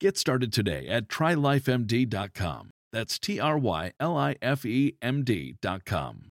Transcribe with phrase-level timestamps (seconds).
[0.00, 2.70] Get started today at trylifemd.com.
[2.92, 6.28] That's T R Y L I F E M D.com.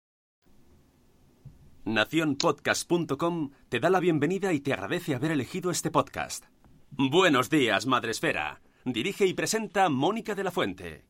[1.84, 6.44] Naciónpodcast.com te da la bienvenida y te agradece haber elegido este podcast.
[6.90, 8.60] Buenos días, Madresfera.
[8.84, 11.04] Dirige y presenta Mónica de la Fuente.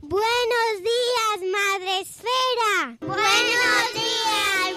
[0.00, 2.96] Buenos días, Madre Esfera.
[3.00, 4.69] Buenos días,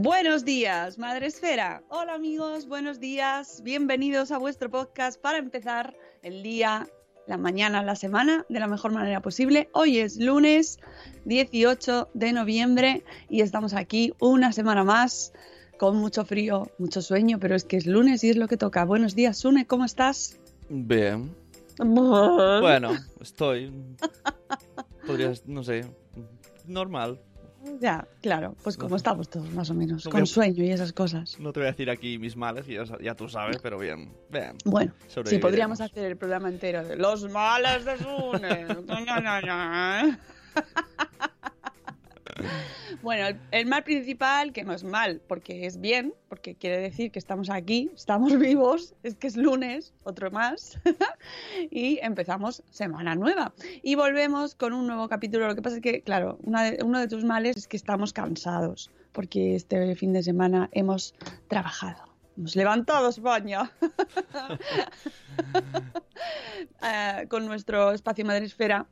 [0.00, 1.82] Buenos días, Madre Esfera.
[1.88, 3.62] Hola amigos, buenos días.
[3.64, 6.88] Bienvenidos a vuestro podcast para empezar el día,
[7.26, 9.68] la mañana, la semana de la mejor manera posible.
[9.72, 10.78] Hoy es lunes
[11.24, 15.32] 18 de noviembre y estamos aquí una semana más
[15.78, 18.84] con mucho frío, mucho sueño, pero es que es lunes y es lo que toca.
[18.84, 20.38] Buenos días, Sune, ¿cómo estás?
[20.68, 21.34] Bien.
[21.78, 23.72] Bueno, estoy.
[25.08, 25.86] Podrías, no sé,
[26.66, 27.20] normal.
[27.80, 28.96] Ya, claro, pues como No.
[28.96, 31.38] estamos todos más o menos, No con sueño y esas cosas.
[31.40, 34.12] No te voy a decir aquí mis males, ya, ya tú sabes, pero bien.
[34.30, 34.52] Bien.
[34.64, 34.92] Bueno,
[35.24, 38.66] sí, podríamos hacer el programa entero de los males de Sune.
[42.38, 43.02] No, no, no, no.
[43.02, 47.10] Bueno, el, el mal principal, que no es mal, porque es bien, porque quiere decir
[47.10, 50.78] que estamos aquí, estamos vivos, es que es lunes, otro más,
[51.70, 53.52] y empezamos semana nueva.
[53.82, 55.46] Y volvemos con un nuevo capítulo.
[55.46, 58.12] Lo que pasa es que, claro, una de- uno de tus males es que estamos
[58.12, 61.14] cansados, porque este fin de semana hemos
[61.48, 62.04] trabajado.
[62.36, 63.70] Hemos levantado España
[66.82, 68.86] Eh, con nuestro espacio Madresfera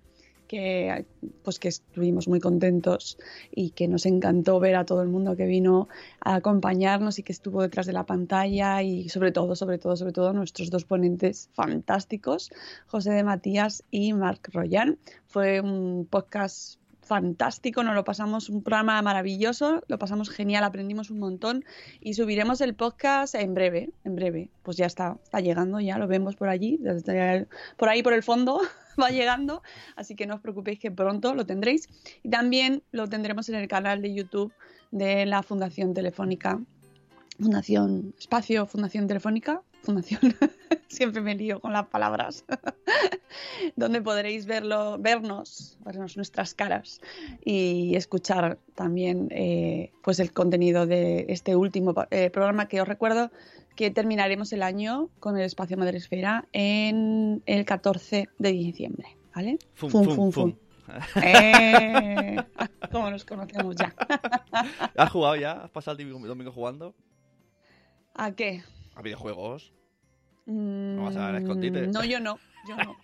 [0.46, 1.04] que
[1.42, 3.18] pues que estuvimos muy contentos
[3.50, 5.88] y que nos encantó ver a todo el mundo que vino
[6.20, 10.12] a acompañarnos y que estuvo detrás de la pantalla y sobre todo, sobre todo, sobre
[10.12, 12.50] todo nuestros dos ponentes fantásticos,
[12.86, 14.98] José de Matías y Marc Royan.
[15.26, 21.20] Fue un podcast fantástico, nos lo pasamos un programa maravilloso, lo pasamos genial, aprendimos un
[21.20, 21.64] montón
[22.00, 24.50] y subiremos el podcast en breve, en breve.
[24.62, 26.80] Pues ya está, está llegando, ya lo vemos por allí,
[27.76, 28.60] por ahí por el fondo
[29.00, 29.62] va llegando,
[29.94, 31.88] así que no os preocupéis que pronto lo tendréis.
[32.22, 34.52] Y también lo tendremos en el canal de YouTube
[34.90, 36.60] de la Fundación Telefónica,
[37.38, 40.20] Fundación Espacio Fundación Telefónica, Fundación,
[40.88, 42.44] siempre me lío con las palabras,
[43.76, 47.00] donde podréis verlo, vernos, vernos nuestras caras
[47.44, 53.30] y escuchar también eh, pues el contenido de este último eh, programa que os recuerdo
[53.76, 59.56] que terminaremos el año con el espacio Madresfera en el 14 de diciembre, ¿vale?
[59.74, 60.54] Fum, Fum, fum, fum.
[61.22, 62.36] Eh,
[62.90, 63.94] como nos conocemos ya.
[64.96, 65.52] ¿Has jugado ya?
[65.52, 66.92] ¿Has pasado el domingo, domingo jugando?
[68.14, 68.64] ¿A qué?
[68.96, 69.75] ¿A videojuegos?
[70.46, 71.86] Mm, vas a dar escondite?
[71.88, 72.38] No, yo no,
[72.68, 72.96] yo no.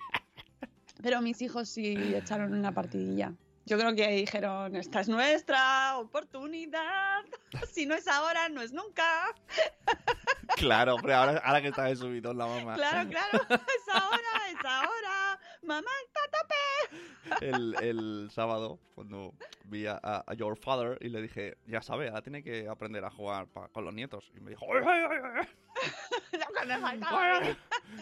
[1.02, 3.32] Pero mis hijos sí echaron una partidilla.
[3.64, 7.22] Yo creo que dijeron, esta es nuestra oportunidad.
[7.72, 9.04] Si no es ahora, no es nunca.
[10.56, 12.74] Claro, pero ahora, ahora que está de subidón la mamá.
[12.74, 15.40] Claro, claro, es ahora, es ahora.
[15.62, 17.46] Mamá está a tope.
[17.46, 19.32] El, el sábado, cuando
[19.64, 23.10] vi a, a- Your Father y le dije, ya sabe, ahora tiene que aprender a
[23.10, 24.30] jugar pa- con los nietos.
[24.36, 25.48] Y me dijo, "Ay, ay, ay,
[26.32, 27.40] Lo que me faltaba.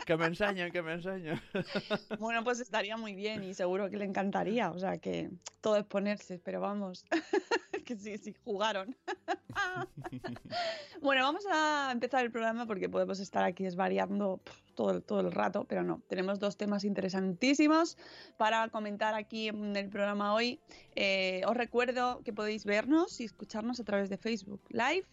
[0.06, 1.40] que me enseñen, que me enseñen.
[2.18, 4.70] Bueno, pues estaría muy bien y seguro que le encantaría.
[4.70, 5.30] O sea que
[5.60, 7.04] todo es ponerse, pero vamos,
[7.90, 8.94] que sí, sí, jugaron.
[11.02, 15.20] bueno, vamos a empezar el programa porque podemos estar aquí desvariando pf, todo, el- todo
[15.20, 16.00] el rato, pero no.
[16.08, 17.96] Tenemos dos temas interesantísimos
[18.36, 20.60] para comentar aquí en el programa hoy.
[20.94, 25.06] Eh, os recuerdo que podéis vernos y escucharnos a través de Facebook Live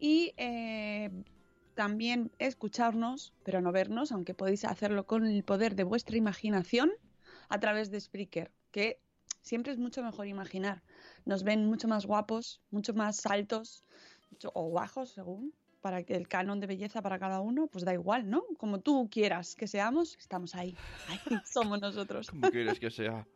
[0.00, 1.10] y eh,
[1.74, 6.90] también escucharnos, pero no vernos, aunque podéis hacerlo con el poder de vuestra imaginación
[7.48, 8.98] a través de Spreaker, que
[9.40, 10.82] siempre es mucho mejor imaginar.
[11.24, 13.84] Nos ven mucho más guapos, mucho más altos
[14.30, 17.92] mucho- o bajos, según, para que el canon de belleza para cada uno, pues da
[17.94, 18.42] igual, ¿no?
[18.58, 20.74] Como tú quieras que seamos, estamos ahí.
[21.08, 22.30] Ahí somos nosotros.
[22.30, 23.26] ¿Cómo quieres que sea?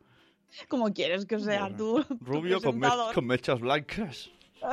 [0.67, 2.03] Como quieres que sea Bueno, tú.
[2.03, 2.79] tu Rubio con,
[3.13, 4.29] con mechas blancas.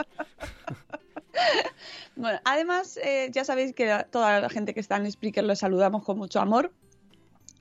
[2.16, 6.02] Bueno, además, eh, ya sabéis que toda la gente que está en Spreaker los saludamos
[6.02, 6.72] con mucho amor.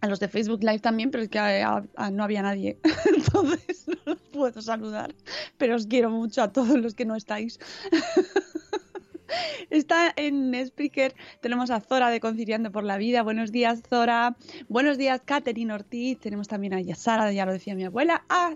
[0.06, 2.78] A los de Facebook Live también, pero es que a- a- no había nadie.
[3.06, 5.16] Entonces no los puedo saludar.
[5.57, 7.60] Pero os quiero mucho a todos los que no estáis.
[9.72, 13.24] Está en Spreaker, tenemos a Zora de Conciliando por la Vida.
[13.24, 14.36] Buenos días, Zora.
[14.69, 16.19] Buenos días, Katherine Ortiz.
[16.19, 18.24] Tenemos también a Yasara, ya lo decía mi abuela.
[18.30, 18.56] A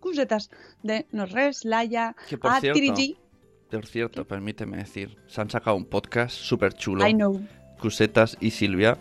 [0.00, 0.50] Cusetas
[0.82, 1.62] de Norres,
[2.40, 3.18] por a cierto, Tirigi.
[3.70, 7.06] por cierto, permíteme decir, se han sacado un podcast súper chulo.
[7.06, 7.46] I know.
[7.78, 8.98] Cusetas y Silvia,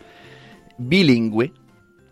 [0.77, 1.53] bilingüe,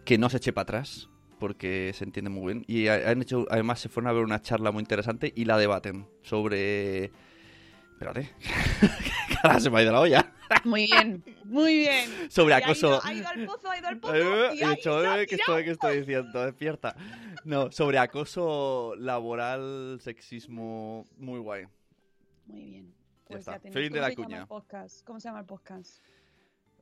[0.06, 1.10] que no se eche para atrás,
[1.40, 2.66] porque se entiende muy bien.
[2.68, 5.58] Y ha- han hecho, además se fueron a ver una charla muy interesante y la
[5.58, 7.12] debaten sobre...
[7.94, 8.32] Espérate,
[9.44, 10.34] ahora se me ha ido la olla.
[10.66, 12.10] Muy bien, muy bien.
[12.30, 12.88] Sobre ha acoso.
[12.90, 14.16] ido- Ha ido, al pozo, ha ido al pozo.
[14.52, 16.44] He dicho, eh, ¿qué estoy, qué estoy diciendo?
[16.46, 16.96] Despierta.
[17.46, 21.66] No, sobre acoso laboral, sexismo, muy guay.
[22.48, 22.88] Muy bien.
[22.90, 23.52] Ya Pues está.
[23.54, 23.86] ya tenéis.
[23.86, 24.48] Fin de ¿Cómo la cuña.
[25.06, 26.02] ¿Cómo se llama el podcast?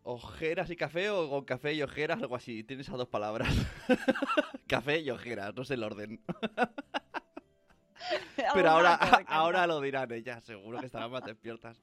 [0.03, 2.63] Ojeras y café o con café y ojeras, algo así.
[2.63, 3.47] Tienes esas dos palabras.
[4.67, 6.21] café y ojeras, no sé el orden.
[8.53, 8.95] Pero ahora,
[9.27, 11.81] ahora lo dirán ellas, seguro que estarán más despiertas.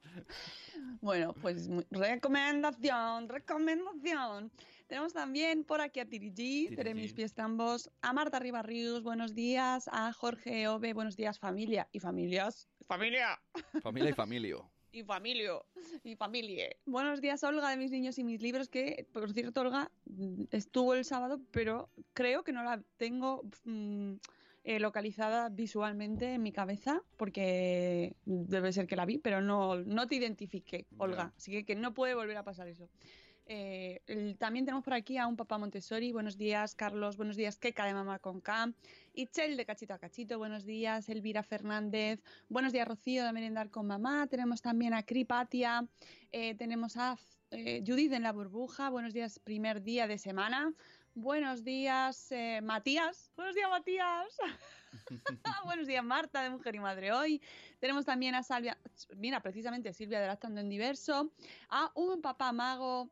[1.01, 4.51] Bueno, pues recomendación, recomendación.
[4.87, 9.87] Tenemos también por aquí a Tirigi, de mis pies tambos, a Marta Ribarrius, buenos días,
[9.91, 12.67] a Jorge Ove, buenos días, familia y familias.
[12.87, 13.39] ¡Familia!
[13.81, 14.71] Familia y familio.
[14.91, 15.53] Y familia,
[16.03, 16.69] y familia.
[16.85, 20.95] Buenos días, Olga, de mis niños y mis libros, que, por cierto, Olga mm, estuvo
[20.95, 24.13] el sábado, pero creo que no la tengo mm,
[24.63, 30.07] eh, localizada visualmente en mi cabeza, porque debe ser que la vi, pero no, no
[30.07, 31.33] te identifiqué, Olga.
[31.37, 32.89] Así que, que no puede volver a pasar eso.
[33.51, 36.11] Eh, el- también tenemos por aquí a un papá Montessori.
[36.11, 37.17] Buenos días, Carlos.
[37.17, 38.73] Buenos días, Keka de Mamá con K.
[39.19, 40.37] Ichel de Cachito a Cachito.
[40.37, 42.23] Buenos días, Elvira Fernández.
[42.47, 44.27] Buenos días, Rocío de Merendar con Mamá.
[44.27, 45.85] Tenemos también a Cripatia.
[46.31, 47.17] Eh, tenemos a
[47.51, 48.89] eh, Judith en la burbuja.
[48.89, 50.73] Buenos días, primer día de semana.
[51.15, 53.29] Buenos días, eh, Matías.
[53.35, 54.37] Buenos días, Matías.
[55.65, 57.41] Buenos días, Marta, de Mujer y Madre Hoy.
[57.79, 58.77] Tenemos también a Salvia,
[59.17, 61.29] mira, precisamente Silvia de Lactando en Diverso.
[61.67, 63.09] A un papá mago.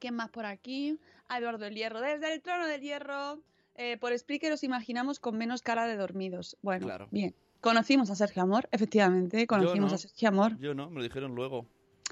[0.00, 0.98] ¿Quién más por aquí?
[1.28, 2.00] A Eduardo el Hierro.
[2.00, 3.40] Desde el trono del hierro.
[3.76, 6.56] Eh, por Spreaker os imaginamos con menos cara de dormidos.
[6.62, 7.08] Bueno, Claro.
[7.10, 7.34] bien.
[7.60, 9.46] Conocimos a Sergio Amor, efectivamente.
[9.46, 9.96] Conocimos no.
[9.96, 10.58] a Sergio Amor.
[10.58, 11.66] Yo no, me lo dijeron luego.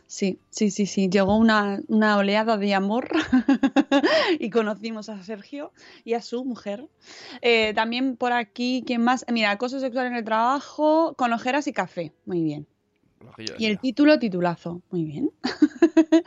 [0.06, 1.08] Sí, sí, sí, sí.
[1.08, 3.08] Llegó una, una oleada de amor
[4.38, 5.72] y conocimos a Sergio
[6.04, 6.88] y a su mujer.
[7.40, 9.24] Eh, también por aquí, ¿quién más?
[9.32, 12.12] Mira, acoso sexual en el trabajo, con ojeras y café.
[12.26, 12.66] Muy bien.
[13.58, 14.82] Y el título, titulazo.
[14.90, 15.30] Muy bien.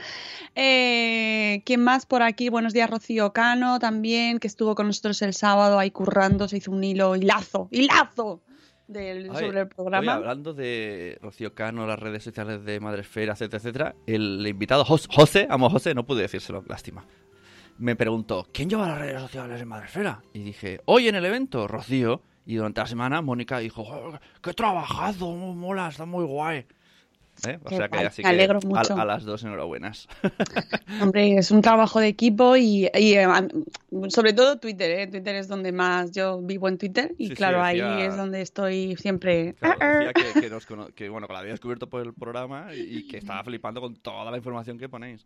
[0.56, 2.50] Eh, ¿Quién más por aquí?
[2.50, 6.72] Buenos días, Rocío Cano también, que estuvo con nosotros el sábado ahí currando, se hizo
[6.72, 8.42] un hilo, hilazo, hilazo
[8.88, 10.14] del, sobre el programa.
[10.14, 15.08] Oye, hablando de Rocío Cano, las redes sociales de Madresfera, etcétera, etcétera, el invitado Jos-
[15.14, 17.06] José, amo José, no pude decírselo, lástima.
[17.78, 20.24] Me preguntó, ¿quién lleva las redes sociales de Madresfera?
[20.34, 22.22] Y dije, hoy en el evento, Rocío.
[22.48, 25.34] Y durante la semana, Mónica dijo, "Oh, ¡qué trabajado!
[25.36, 26.66] Mola, está muy guay.
[27.46, 27.60] ¿Eh?
[27.64, 28.98] O Qué sea que guay, así me que alegro mucho.
[29.00, 30.08] A, las dos enhorabuenas.
[31.02, 33.28] Hombre, es un trabajo de equipo y, y, eh,
[34.10, 35.08] sobre todo Twitter, ¿eh?
[35.08, 38.18] Twitter es donde más yo vivo en Twitter y Sí, sí, claro, decía- ahí es
[38.18, 39.54] donde estoy siempre.
[39.56, 42.74] Claro, decía que, que nos cono- que, bueno, que la había descubierto por el programa
[42.74, 45.26] y, y que estaba flipando con toda la información que ponéis.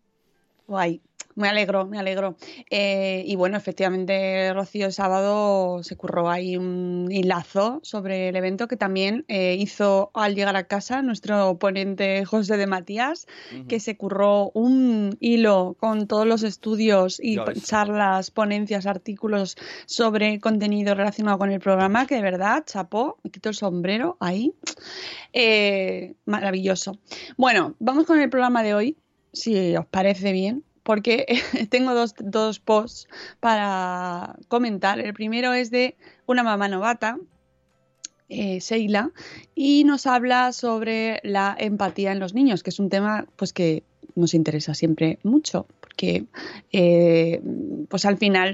[0.68, 1.02] Guay.
[1.36, 2.36] Me alegro, me alegro.
[2.70, 8.68] Eh, y bueno, efectivamente, Rocío el sábado se curró ahí un hilazo sobre el evento
[8.68, 13.28] que también eh, hizo al llegar a casa nuestro ponente José de Matías,
[13.68, 20.96] que se curró un hilo con todos los estudios y charlas, ponencias, artículos sobre contenido
[20.96, 24.54] relacionado con el programa, que de verdad, chapó, me quito el sombrero ahí.
[25.34, 26.98] Eh, maravilloso.
[27.38, 28.98] Bueno, vamos con el programa de hoy,
[29.32, 31.26] si os parece bien porque
[31.70, 33.08] tengo dos, dos posts
[33.40, 35.00] para comentar.
[35.00, 35.96] El primero es de
[36.26, 37.18] una mamá novata,
[38.30, 39.12] eh, Sheila,
[39.56, 43.84] y nos habla sobre la empatía en los niños, que es un tema pues que
[44.16, 46.26] nos interesa siempre mucho, porque
[46.72, 47.42] eh,
[47.90, 48.54] pues al final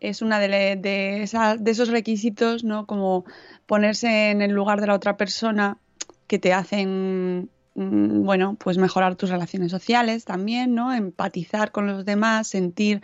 [0.00, 2.86] es una de, de, esos requisitos, ¿no?
[2.86, 3.24] Como
[3.66, 5.78] ponerse en el lugar de la otra persona
[6.26, 10.92] que te hacen bueno, pues mejorar tus relaciones sociales también, ¿no?
[10.92, 13.00] Empatizar con los demás, sentir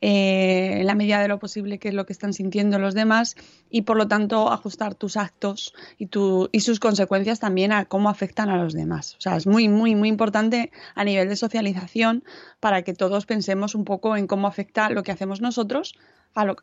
[0.00, 3.36] eh, en la medida de lo posible qué es lo que están sintiendo los demás
[3.68, 8.08] y por lo tanto ajustar tus actos y, tu, y sus consecuencias también a cómo
[8.08, 9.14] afectan a los demás.
[9.16, 12.24] O sea, es muy, muy, muy importante a nivel de socialización
[12.58, 15.94] para que todos pensemos un poco en cómo afecta lo que hacemos nosotros
[16.34, 16.54] a,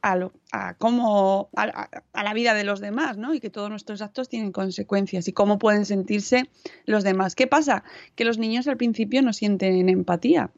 [0.51, 3.34] a, cómo, a, la vida de los demás, ¿no?
[3.34, 6.50] Y que todos nuestros actos tienen consecuencias y cómo pueden sentirse
[6.86, 7.36] los demás.
[7.36, 7.84] ¿Qué pasa?
[8.15, 10.51] Que los niños al principio no sienten empatía.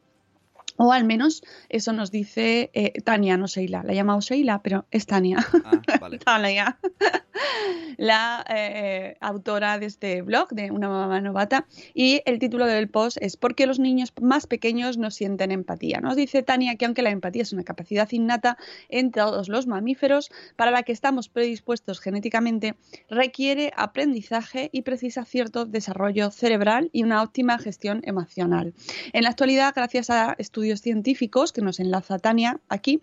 [0.76, 3.82] O al menos eso nos dice eh, Tania, no Sheila.
[3.82, 5.38] La he llamado Sheila, pero es Tania.
[5.64, 5.80] Ah,
[6.24, 6.78] Tania.
[7.96, 11.66] la eh, autora de este blog, de Una mamá novata.
[11.94, 16.00] Y el título del post es ¿Por qué los niños más pequeños no sienten empatía?
[16.00, 20.30] Nos dice Tania que aunque la empatía es una capacidad innata en todos los mamíferos,
[20.56, 22.74] para la que estamos predispuestos genéticamente,
[23.08, 28.74] requiere aprendizaje y precisa cierto desarrollo cerebral y una óptima gestión emocional.
[29.12, 33.00] En la actualidad, gracias a estudios científicos, que nos enlaza Tania aquí,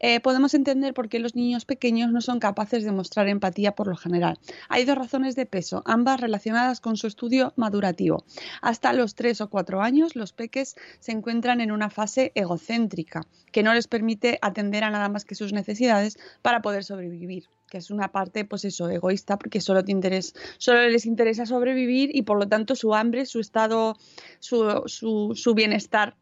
[0.00, 3.86] eh, podemos entender por qué los niños pequeños no son capaces de mostrar empatía por
[3.86, 4.38] lo general.
[4.68, 8.24] Hay dos razones de peso, ambas relacionadas con su estudio madurativo.
[8.60, 13.62] Hasta los 3 o 4 años, los peques se encuentran en una fase egocéntrica, que
[13.62, 17.90] no les permite atender a nada más que sus necesidades para poder sobrevivir que es
[17.90, 22.94] una parte, pues eso, egoísta, porque solo, les interesa sobrevivir y por lo tanto su
[22.94, 23.96] hambre, su estado,
[24.38, 26.16] su bienestar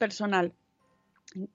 [0.00, 0.52] personal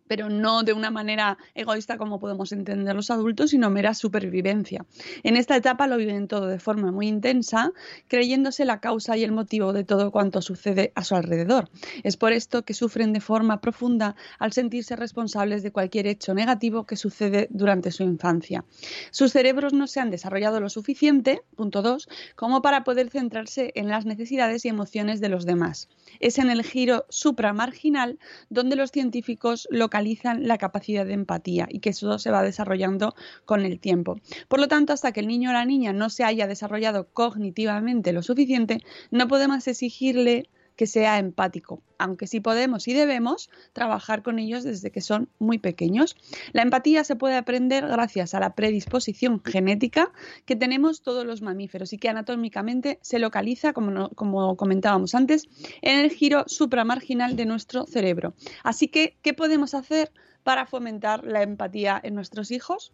[0.08, 4.86] pero no de una manera egoísta como podemos entender los adultos, sino mera supervivencia.
[5.24, 7.72] En esta etapa lo viven todo de forma muy intensa,
[8.08, 11.70] creyéndose la causa y el motivo de todo cuanto sucede a su alrededor.
[12.03, 16.86] Es por esto que sufren de forma profunda al sentirse responsables de cualquier hecho negativo
[16.86, 18.63] que sucede durante su infancia.
[19.12, 23.89] Sus cerebros no se han desarrollado lo suficiente, punto 2, como para poder centrarse en
[23.89, 25.89] las necesidades y emociones de los demás.
[26.20, 31.89] Es en el giro supramarginal donde los científicos localizan la capacidad de empatía y que
[31.89, 34.19] eso se va desarrollando con el tiempo.
[34.48, 38.13] Por lo tanto, hasta que el niño o la niña no se haya desarrollado cognitivamente
[38.13, 38.81] lo suficiente,
[39.12, 44.91] no podemos exigirle que sea empático, aunque sí podemos y debemos trabajar con ellos desde
[44.91, 46.15] que son muy pequeños.
[46.51, 50.12] La empatía se puede aprender gracias a la predisposición genética
[50.46, 55.48] que tenemos todos los mamíferos y que anatómicamente se localiza, como, comentábamos antes,
[55.82, 58.34] en el giro supramarginal de nuestro cerebro.
[58.63, 60.12] Así que, ¿qué podemos hacer
[60.44, 62.91] para fomentar la empatía en nuestros hijos?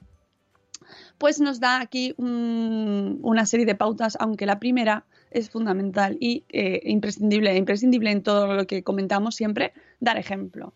[1.18, 6.82] Pues nos da aquí una serie de pautas, aunque la primera es fundamental y eh,
[6.86, 10.74] imprescindible, imprescindible en todo lo que comentamos siempre, dar ejemplo.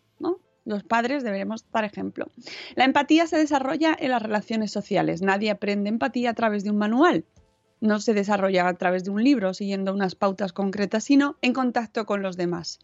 [0.67, 2.25] Los padres deberemos dar ejemplo.
[2.73, 5.21] La empatía se desarrolla en las relaciones sociales.
[5.21, 7.23] Nadie aprende empatía a través de un manual
[7.81, 12.05] no se desarrolla a través de un libro siguiendo unas pautas concretas, sino en contacto
[12.05, 12.79] con los demás.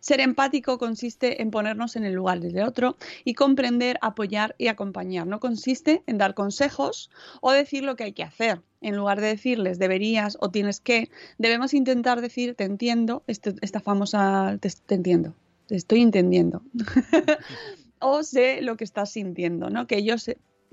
[0.00, 5.26] Ser empático consiste en ponernos en el lugar del otro y comprender, apoyar y acompañar.
[5.26, 7.10] No consiste en dar consejos
[7.40, 8.62] o decir lo que hay que hacer.
[8.82, 13.80] En lugar de decirles deberías o tienes que, debemos intentar decir te entiendo, este, esta
[13.80, 15.34] famosa te, entiendo,
[15.66, 16.62] te estoy entendiendo.
[18.00, 19.86] o sé lo que estás sintiendo, ¿no?
[19.86, 20.28] Que ellos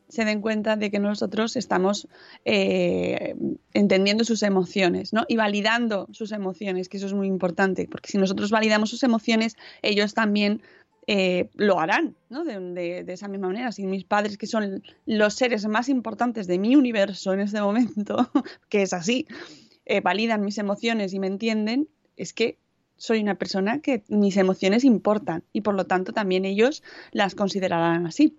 [0.10, 2.08] se den cuenta de que nosotros estamos
[2.44, 3.36] eh,
[3.74, 5.24] entendiendo sus emociones ¿no?
[5.28, 9.56] y validando sus emociones, que eso es muy importante, porque si nosotros validamos sus emociones,
[9.84, 10.64] ellos también
[11.12, 12.44] eh, lo harán ¿no?
[12.44, 13.72] de, esa misma manera.
[13.72, 18.30] Si mis padres, que son los seres más importantes de mi universo en este momento,
[18.70, 19.26] que es así,
[19.86, 22.60] eh, validan mis emociones y me entienden, es que
[22.96, 28.06] soy una persona que mis emociones importan y por lo tanto también ellos las considerarán
[28.06, 28.38] así.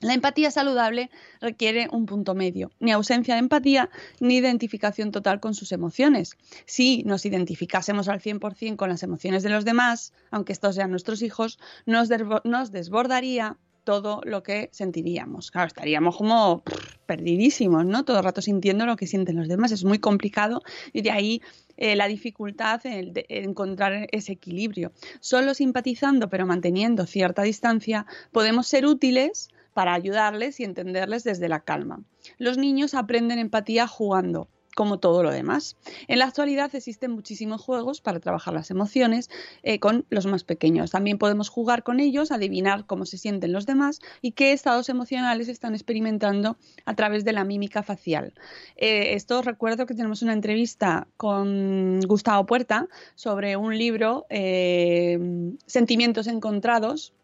[0.00, 3.90] La empatía saludable requiere un punto medio, ni ausencia de empatía
[4.20, 6.36] ni identificación total con sus emociones.
[6.66, 11.20] Si nos identificásemos al 100% con las emociones de los demás, aunque estos sean nuestros
[11.22, 15.50] hijos, nos, desbordaría todo lo que sentiríamos.
[15.50, 16.62] Claro, estaríamos como
[17.06, 18.04] perdidísimos, ¿no?
[18.04, 19.72] Todo el rato sintiendo lo que sienten los demás.
[19.72, 20.62] Es muy complicado
[20.92, 21.42] y de ahí
[21.76, 24.92] eh, la dificultad en de encontrar ese equilibrio.
[25.18, 31.60] Solo simpatizando pero manteniendo cierta distancia podemos ser útiles para ayudarles y entenderles desde la
[31.60, 32.02] calma.
[32.36, 35.76] Los niños aprenden empatía jugando como todo lo demás.
[36.08, 39.30] En la actualidad existen muchísimos juegos para trabajar las emociones
[39.62, 40.90] eh, con los más pequeños.
[40.90, 45.46] También podemos jugar con ellos, adivinar cómo se sienten los demás y qué estados emocionales
[45.48, 48.34] están experimentando a través de la mímica facial.
[48.74, 55.20] Eh, esto recuerdo que tenemos una entrevista con Gustavo Puerta sobre un libro, eh,
[55.66, 57.14] Sentimientos Encontrados,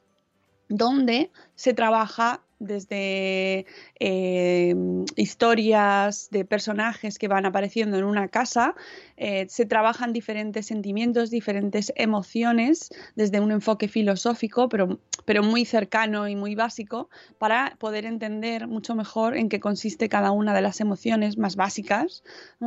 [0.69, 3.67] donde se trabaja desde
[4.01, 4.75] eh,
[5.17, 8.75] historias de personajes que van apareciendo en una casa,
[9.17, 16.29] eh, se trabajan diferentes sentimientos, diferentes emociones desde un enfoque filosófico, pero, pero muy cercano
[16.29, 20.81] y muy básico, para poder entender mucho mejor en qué consiste cada una de las
[20.81, 22.23] emociones más básicas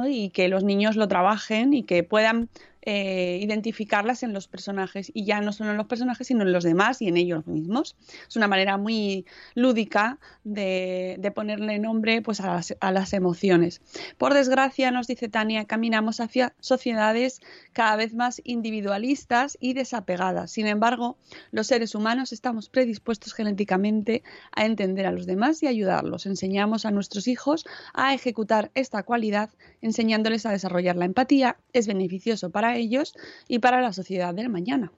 [0.08, 2.50] y que los niños lo trabajen y que puedan
[2.90, 6.64] eh, identificarlas en los personajes y ya no solo en los personajes sino en los
[6.64, 7.98] demás y en ellos mismos.
[8.30, 9.26] Es una manera muy
[9.56, 13.82] lúdica de, ponerle nombre pues, a las, a, las, emociones.
[14.18, 17.42] Por desgracia, nos dice Tania, caminamos hacia sociedades
[17.74, 20.52] cada vez más individualistas y desapegadas.
[20.52, 21.18] Sin embargo,
[21.52, 26.26] los seres humanos estamos predispuestos genéticamente a entender a los demás y ayudarlos.
[26.26, 29.50] Enseñamos a nuestros hijos a ejecutar esta cualidad,
[29.82, 31.58] enseñándoles a desarrollar la empatía.
[31.74, 33.14] Es beneficioso para ellos
[33.48, 34.92] y para la sociedad del mañana.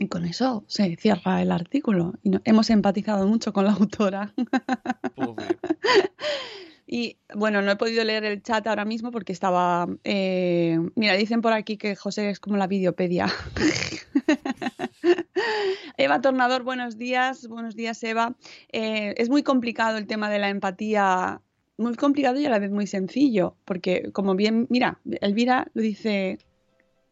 [0.00, 2.14] Y con eso se cierra el artículo.
[2.22, 4.32] Y hemos empatizado mucho con la autora.
[6.86, 9.86] y bueno, no he podido leer el chat ahora mismo porque estaba.
[10.04, 13.26] Eh, mira, dicen por aquí que José es como la videopedia.
[15.98, 17.46] Eva Tornador, buenos días.
[17.46, 18.34] Buenos días, Eva.
[18.72, 21.42] Eh, es muy complicado el tema de la empatía
[21.80, 26.38] muy complicado y a la vez muy sencillo, porque como bien, mira, Elvira lo dice,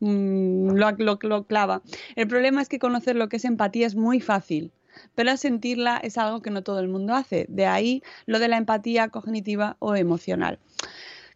[0.01, 1.83] mm, lo, lo, clava.
[2.17, 4.73] El problema es que conocer lo que es empatía es muy fácil,
[5.15, 7.47] pero sentirla es algo que no todo el mundo hace.
[7.49, 10.59] De ahí lo de la empatía cognitiva o emocional.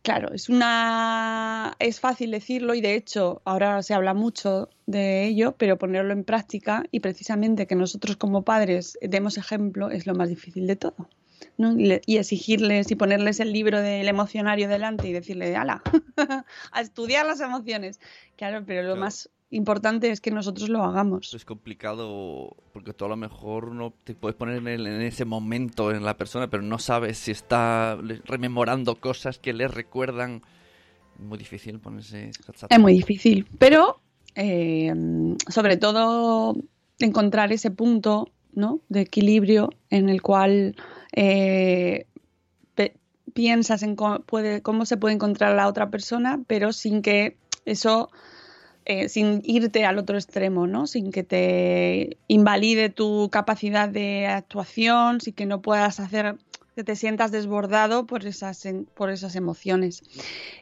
[0.02, 5.54] Claro, es una es fácil decirlo y de hecho ahora se habla mucho de ello,
[5.56, 10.28] pero ponerlo en práctica y precisamente que nosotros como padres demos ejemplo es lo más
[10.28, 11.08] difícil de todo
[11.58, 15.82] y, exigirles y ponerles el libro del emocionario delante y decirle, ala,
[16.72, 18.00] a estudiar las emociones.
[18.36, 21.32] Claro, pero lo más importante es que nosotros lo hagamos.
[21.34, 25.92] Es complicado porque tú a lo mejor no te puedes poner en, en, ese momento
[25.92, 30.42] en la persona, pero no sabes si está rememorando cosas que le recuerdan.
[31.18, 32.30] Muy difícil ponerse.
[32.70, 34.00] Es muy difícil, pero
[34.34, 34.92] eh,
[35.48, 36.56] sobre todo
[36.98, 38.80] encontrar ese punto ¿no?
[38.88, 40.76] de equilibrio en el cual
[41.12, 42.06] eh,
[43.32, 48.10] piensas en cómo, se puede encontrar la otra persona, pero sin que eso,
[48.84, 50.86] eh, sin irte al otro extremo, ¿no?
[50.86, 56.36] Sin que te invalide tu capacidad de actuación, sin que no puedas hacer
[56.74, 60.02] que te sientas desbordado por esas, por esas emociones.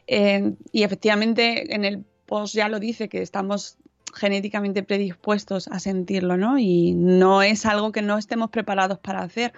[0.07, 3.77] Eh, y efectivamente en el post ya lo dice que estamos
[4.13, 6.59] genéticamente predispuestos a sentirlo, ¿no?
[6.59, 9.53] Y no es algo que no estemos preparados para hacer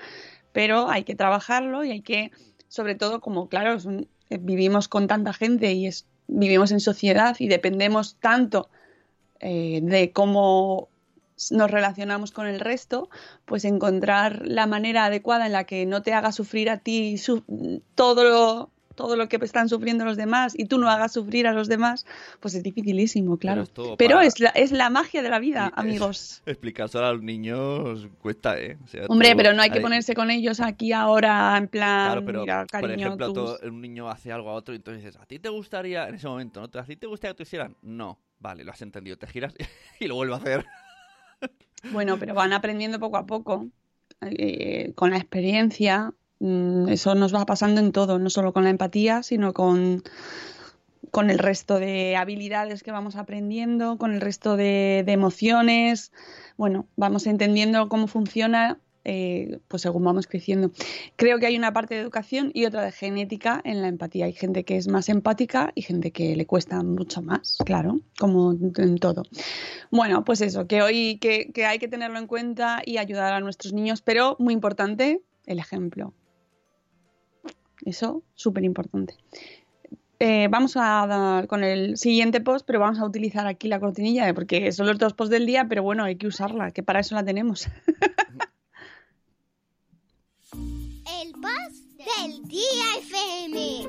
[0.54, 2.32] pero hay que trabajarlo y hay que,
[2.70, 3.78] sobre todo, como claro,
[4.30, 8.70] eh, vivimos con tanta gente y es, vivimos en sociedad y dependemos tanto
[9.40, 10.88] eh, de cómo
[11.52, 13.10] nos relacionamos con el resto,
[13.46, 17.20] pues encontrar la manera adecuada en la que no te haga sufrir a ti
[17.96, 21.54] todo lo todo lo que están sufriendo los demás y tú no hagas sufrir a
[21.54, 22.06] los demás,
[22.40, 23.66] pues es dificilísimo, claro.
[23.98, 26.42] Pero, es, la, es la magia de la vida, amigos.
[26.46, 28.78] Explicárselo a los niños cuesta, ¿eh?
[29.08, 32.92] Hombre, pero no hay que ponerse con ellos aquí ahora en plan, claro, pero, por
[32.92, 36.16] ejemplo, un niño hace algo a otro y entonces dices, ¿a ti te gustaría, en
[36.16, 36.80] ese momento, ¿no?
[36.80, 37.76] ¿A ti te gustaría que te hicieran?
[37.82, 38.20] No.
[38.44, 39.18] Vale, lo has entendido.
[39.18, 39.54] Te giras
[40.02, 40.66] y lo vuelvo a hacer.
[41.92, 43.68] Bueno, pero van aprendiendo poco a poco.
[44.22, 49.24] Eh, con la experiencia eso nos va pasando en todo, no solo con la empatía,
[49.24, 50.04] sino con,
[51.12, 56.12] con el resto de habilidades que vamos aprendiendo, con el resto de, emociones.
[56.58, 60.72] Bueno, vamos entendiendo cómo funciona eh, pues según vamos creciendo.
[61.18, 64.26] Creo que hay una parte de educación y otra de genética en la empatía.
[64.26, 68.54] Hay gente que es más empática y gente que le cuesta mucho más, claro, como
[68.54, 69.24] en todo.
[69.92, 73.74] Bueno, pues eso, que hoy que hay que tenerlo en cuenta y ayudar a nuestros
[73.74, 76.14] niños, pero muy importante, el ejemplo.
[77.86, 79.16] Eso, súper importante.
[80.20, 84.30] Eh, vamos a dar con el siguiente post, pero vamos a utilizar aquí la cortinilla,
[84.30, 87.02] eh, porque son los dos posts del día, pero bueno, hay que usarla, que para
[87.02, 87.68] eso la tenemos.
[90.54, 93.88] El post del día FM.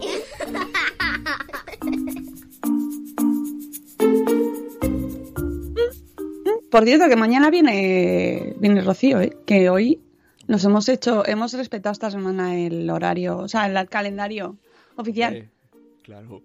[6.68, 9.36] Por cierto, que mañana viene, viene Rocío, ¿eh?
[9.46, 10.00] que hoy
[10.46, 14.56] nos hemos hecho, hemos respetado esta semana el horario, o sea, el calendario
[14.96, 15.34] oficial.
[15.34, 15.50] Eh,
[16.02, 16.42] claro.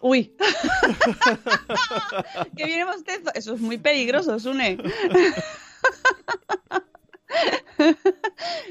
[0.00, 0.34] Uy.
[2.56, 3.32] que viene bostezo.
[3.34, 4.78] Eso es muy peligroso, Sune.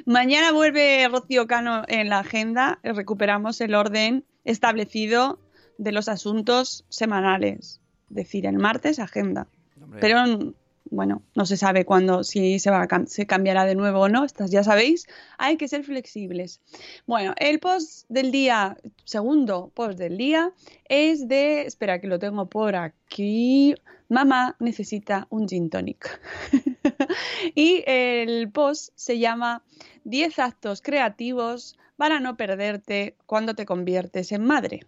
[0.06, 2.80] Mañana vuelve Rocío Cano en la agenda.
[2.84, 5.40] Recuperamos el orden establecido
[5.78, 7.80] de los asuntos semanales.
[8.10, 9.48] Es decir, el martes agenda.
[9.82, 10.54] Hombre, Pero
[10.92, 14.24] bueno, no se sabe cuándo, si se, va a se cambiará de nuevo o no.
[14.24, 16.62] Estas ya sabéis, hay que ser flexibles.
[17.06, 20.52] Bueno, el post del día, segundo post del día,
[20.86, 23.76] es de, espera que lo tengo por aquí,
[24.10, 26.20] mamá necesita un gin tonic.
[27.56, 29.64] y el post se llama
[30.04, 34.86] 10 actos creativos para no perderte cuando te conviertes en madre.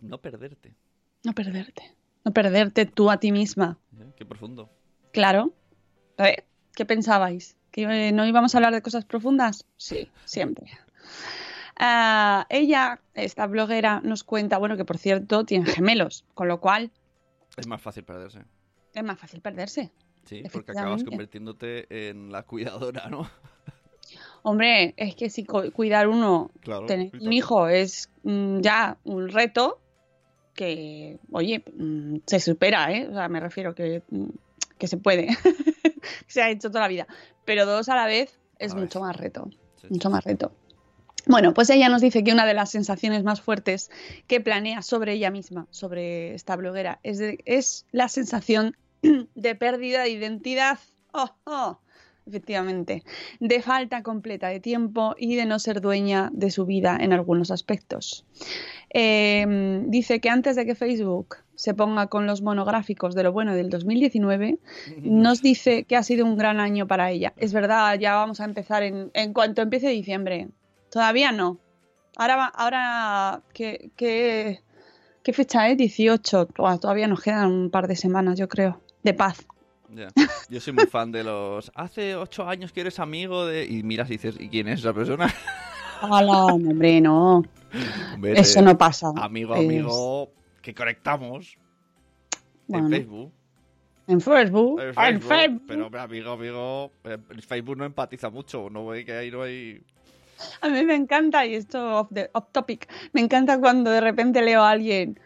[0.00, 0.74] no perderte.
[1.24, 1.82] No perderte.
[2.24, 3.78] No perderte tú a ti misma.
[4.16, 4.70] Qué profundo.
[5.16, 5.52] Claro.
[6.74, 7.56] ¿qué pensabais?
[7.70, 9.64] ¿Que eh, no íbamos a hablar de cosas profundas?
[9.78, 10.66] Sí, siempre.
[11.78, 16.90] Ah, ella, esta bloguera, nos cuenta, bueno, que por cierto tiene gemelos, con lo cual
[17.56, 18.44] Es más fácil perderse.
[18.94, 19.90] es más fácil perderse.
[20.24, 23.28] Sí, porque acabas convirtiéndote en la cuidadora, ¿no?
[24.42, 26.84] Hombre, es que si cu- cuidar uno, Claro.
[26.86, 29.80] tener un hijo es mm, ya un reto
[30.54, 33.08] que, oye, mm, se supera, ¿eh?
[33.08, 34.26] O sea, me refiero que, mm,
[34.78, 35.28] que se puede,
[36.26, 37.06] se ha hecho toda la vida,
[37.44, 39.08] pero dos a la vez es A mucho vez.
[39.08, 40.52] más reto, Sí, mucho más reto.
[41.28, 43.90] Bueno, pues ella nos dice que una de las sensaciones más fuertes
[44.28, 48.76] que planea sobre ella misma, sobre esta bloguera, es, de- es la sensación
[49.34, 50.78] de pérdida de identidad.
[51.12, 51.78] ¡Oh, oh!
[52.26, 53.02] Efectivamente,
[53.40, 57.50] de falta completa de tiempo y de no ser dueña de su vida en algunos
[57.52, 58.24] aspectos.
[58.92, 63.54] Eh, dice que antes de que Facebook se ponga con los monográficos de lo bueno
[63.54, 64.58] del 2019,
[65.02, 67.32] nos dice que ha sido un gran año para ella.
[67.36, 70.48] Es verdad, ya vamos a empezar en, en cuanto empiece diciembre.
[70.90, 71.58] Todavía no.
[72.16, 74.60] Ahora, ahora ¿qué, qué,
[75.22, 75.76] qué fecha es?
[75.76, 76.48] 18.
[76.56, 79.46] Buah, todavía nos quedan un par de semanas, yo creo, de paz.
[80.48, 81.70] Yo soy muy fan de los.
[81.74, 83.64] Hace ocho años que eres amigo de.
[83.64, 85.32] Y miras y dices, ¿y quién es esa persona?
[86.02, 87.44] Hola, hombre, no.
[88.22, 89.12] Eso no pasa.
[89.16, 90.30] Amigo, amigo,
[90.66, 91.56] que conectamos
[92.66, 93.32] Bueno, en Facebook.
[94.08, 94.80] En Facebook.
[94.80, 95.62] En En Facebook.
[95.68, 98.68] Pero, amigo, amigo, eh, el Facebook no empatiza mucho.
[98.68, 99.80] No ve que ahí no hay.
[100.60, 104.42] A mí me encanta, y esto off, the- off topic, me encanta cuando de repente
[104.42, 105.20] leo a alguien.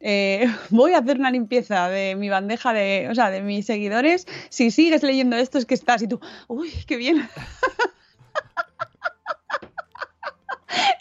[0.00, 4.26] eh, voy a hacer una limpieza de mi bandeja de, o sea, de mis seguidores.
[4.48, 7.28] Si sigues leyendo esto es que estás y tú, uy, qué bien.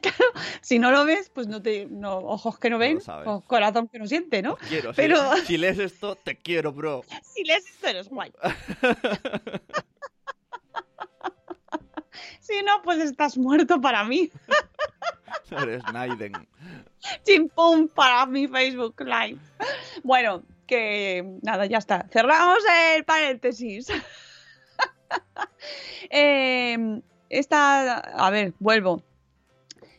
[0.01, 0.24] claro,
[0.61, 3.27] si no lo ves, pues no te, no, ojos que no No ven, lo sabes.
[3.27, 4.55] o corazón que no siente, ¿no?
[4.55, 4.93] Te quiero.
[4.93, 7.03] Si- Pero- Si, lees esto, te quiero, bro.
[7.23, 8.31] Si lees esto eres guay.
[12.39, 14.29] si no, pues estás muerto para mí.
[15.51, 16.33] Eres Naiden.
[17.23, 19.39] Chimpum para mi Facebook Live.
[20.03, 22.07] Bueno, que nada, ya está.
[22.11, 22.59] Cerramos
[22.95, 23.87] el paréntesis.
[26.09, 29.03] Eh, esta, a ver, vuelvo.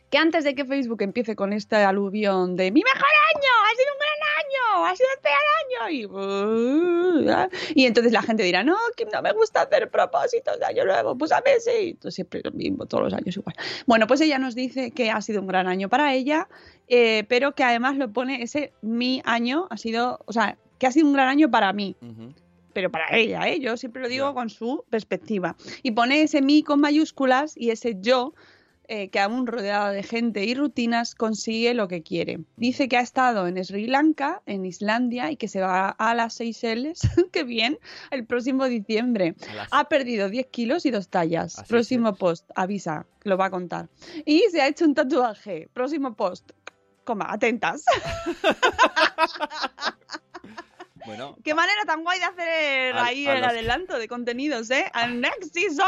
[0.09, 3.93] Que antes de que Facebook empiece con este aluvión de mi mejor año, ha sido
[3.93, 5.77] un gran año, ha sido el peor año,
[7.73, 10.85] y, y entonces la gente dirá, no, que no me gusta hacer propósitos de año
[10.85, 13.55] nuevo, pues a ver sí, Entonces, siempre lo mismo, todos los años igual.
[13.85, 16.47] Bueno, pues ella nos dice que ha sido un gran año para ella,
[16.87, 20.91] eh, pero que además lo pone ese mi año ha sido, o sea, que ha
[20.91, 21.95] sido un gran año para mí,
[22.73, 23.59] pero para ella, ¿eh?
[23.59, 25.55] yo siempre lo digo con su perspectiva.
[25.81, 28.35] Y pone ese mí con mayúsculas y ese yo,
[28.89, 32.39] eh, que aún rodeado de gente y rutinas, consigue lo que quiere.
[32.55, 36.35] Dice que ha estado en Sri Lanka, en Islandia y que se va a las
[36.35, 36.99] Seychelles,
[37.33, 37.77] qué bien,
[38.11, 39.35] el próximo diciembre.
[39.55, 41.59] Las- Ha perdido 10 kilos y dos tallas.
[41.59, 42.17] Así Próximo es.
[42.17, 43.89] post, avisa, que lo va a contar.
[44.25, 45.67] Y se ha hecho un tatuaje.
[45.73, 46.51] Próximo post,
[47.03, 47.83] coma, atentas.
[51.07, 54.85] Bueno, Qué manera tan guay de hacer ahí a el adelanto de contenidos, ¿eh?
[54.93, 55.87] Al next season.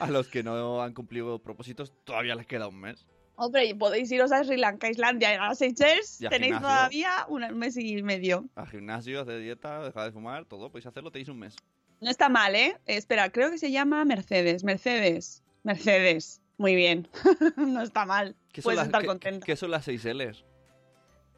[0.00, 3.06] a los que no han cumplido propósitos todavía les queda un mes.
[3.36, 6.22] Hombre, y podéis iros a Sri Lanka, Islandia a las Seychelles.
[6.24, 6.68] A Tenéis gimnasio.
[6.68, 8.44] todavía un mes y medio.
[8.54, 11.56] Al gimnasio, hacer dieta, dejar de fumar, todo, podéis hacerlo, tenéis un mes.
[12.00, 12.76] No está mal, ¿eh?
[12.86, 14.62] Espera, creo que se llama Mercedes.
[14.64, 15.42] Mercedes.
[15.64, 16.40] Mercedes.
[16.58, 17.08] Muy bien.
[17.56, 18.36] no está mal.
[18.52, 19.44] ¿Qué son, Puedes las, estar qué- contento.
[19.46, 20.44] qué son las 6 Ls?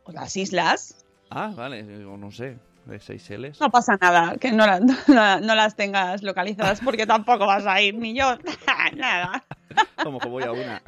[0.04, 1.04] ¿O las islas?
[1.30, 3.60] Ah, vale, o no sé, de 6 Ls.
[3.60, 7.80] No pasa nada, que no, la- no- no las tengas localizadas porque tampoco vas a
[7.80, 8.36] ir, ni yo.
[8.96, 9.44] nada.
[10.02, 10.82] Como que voy a una.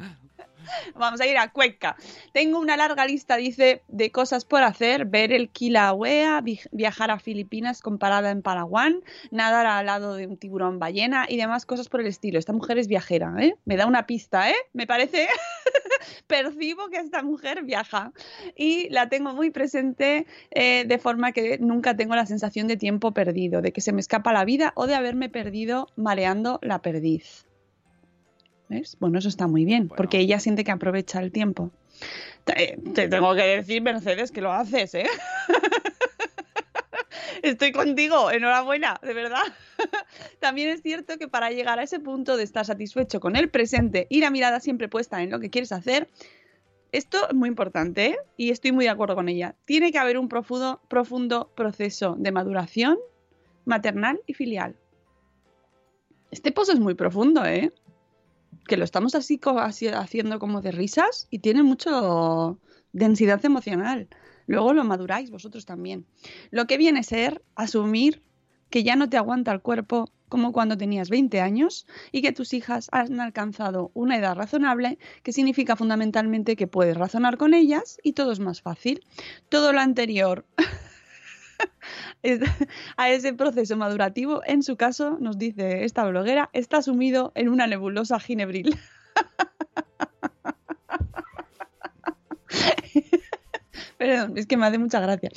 [0.95, 1.95] Vamos a ir a Cuenca.
[2.33, 5.05] Tengo una larga lista, dice, de cosas por hacer.
[5.05, 9.01] Ver el Kilauea, vi- viajar a Filipinas con parada en Palawan,
[9.31, 12.39] nadar al lado de un tiburón ballena y demás cosas por el estilo.
[12.39, 13.55] Esta mujer es viajera, ¿eh?
[13.65, 14.55] Me da una pista, ¿eh?
[14.73, 15.27] Me parece...
[16.27, 18.11] Percibo que esta mujer viaja
[18.55, 23.11] y la tengo muy presente eh, de forma que nunca tengo la sensación de tiempo
[23.13, 27.45] perdido, de que se me escapa la vida o de haberme perdido mareando la perdiz.
[28.69, 28.97] ¿Ves?
[28.99, 31.71] Bueno, eso está muy bien, porque ella siente que aprovecha el tiempo.
[32.45, 35.07] Te, te tengo que decir, Mercedes, que lo haces, ¿eh?
[37.41, 39.43] Estoy contigo, enhorabuena, de verdad.
[40.39, 44.07] También es cierto que para llegar a ese punto de estar satisfecho con el presente
[44.09, 46.09] y la mirada siempre puesta en lo que quieres hacer,
[46.91, 48.17] esto es muy importante ¿eh?
[48.35, 49.55] y estoy muy de acuerdo con ella.
[49.65, 52.97] Tiene que haber un profundo, profundo proceso de maduración
[53.65, 54.75] maternal y filial.
[56.31, 57.71] Este pozo es muy profundo, ¿eh?
[58.69, 62.59] Que lo estamos así, haciendo como de risas y tiene mucho
[62.93, 64.07] densidad emocional.
[64.45, 66.05] Luego lo maduráis vosotros también.
[66.51, 68.21] Lo que viene a ser asumir
[68.69, 72.53] que ya no te aguanta el cuerpo como cuando tenías 20 años y que tus
[72.53, 78.13] hijas han alcanzado una edad razonable, que significa fundamentalmente que puedes razonar con ellas y
[78.13, 79.03] todo es más fácil.
[79.49, 80.45] Todo lo anterior
[82.97, 87.67] a ese proceso madurativo, en su caso, nos dice esta bloguera, está sumido en una
[87.67, 88.77] nebulosa ginebril.
[93.97, 95.29] Perdón, es que me hace mucha gracia.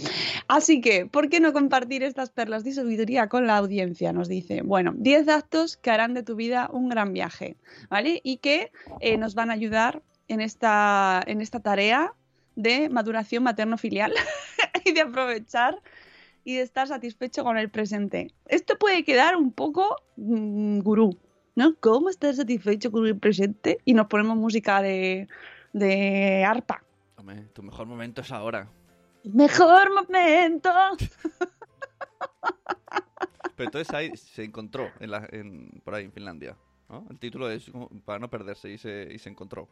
[0.47, 4.13] Así que, ¿por qué no compartir estas perlas de sabiduría con la audiencia?
[4.13, 7.57] Nos dice, bueno, 10 actos que harán de tu vida un gran viaje,
[7.91, 8.21] ¿vale?
[8.23, 8.71] Y que
[9.01, 12.15] eh, nos van a ayudar en esta, en esta tarea
[12.55, 14.13] de maduración materno-filial
[14.85, 15.81] y de aprovechar
[16.45, 18.33] y de estar satisfecho con el presente.
[18.47, 21.17] Esto puede quedar un poco mm, gurú,
[21.55, 21.75] ¿no?
[21.81, 23.79] ¿Cómo estar satisfecho con el presente?
[23.85, 25.29] Y nos ponemos música de,
[25.73, 26.83] de arpa.
[27.17, 28.69] Hombre, tu mejor momento es ahora.
[29.25, 30.71] Mejor momento.
[33.57, 36.57] Pero entonces ahí se encontró en la- en- por ahí en Finlandia.
[36.89, 37.07] ¿no?
[37.11, 37.71] El título es
[38.05, 39.69] para no perderse y se, y se encontró.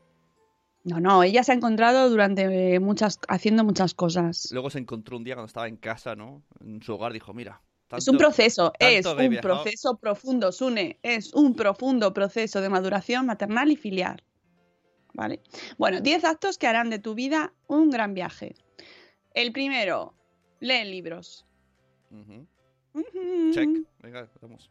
[0.83, 4.49] No, no, ella se ha encontrado durante eh, muchas, haciendo muchas cosas.
[4.51, 6.43] Luego se encontró un día cuando estaba en casa, ¿no?
[6.61, 7.61] En su hogar dijo, mira.
[7.95, 9.63] es un proceso, es un viajado".
[9.63, 14.25] proceso profundo, Sune, es un profundo proceso de maduración maternal y filial.
[15.13, 15.43] ¿Vale?
[15.77, 18.55] Bueno, 10 actos que harán de tu vida un gran viaje.
[19.35, 20.15] El primero,
[20.61, 21.47] lee libros.
[23.53, 23.69] Check.
[23.99, 24.71] Venga, vamos.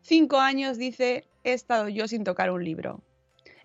[0.00, 3.02] Cinco años, dice, he estado yo sin tocar un libro.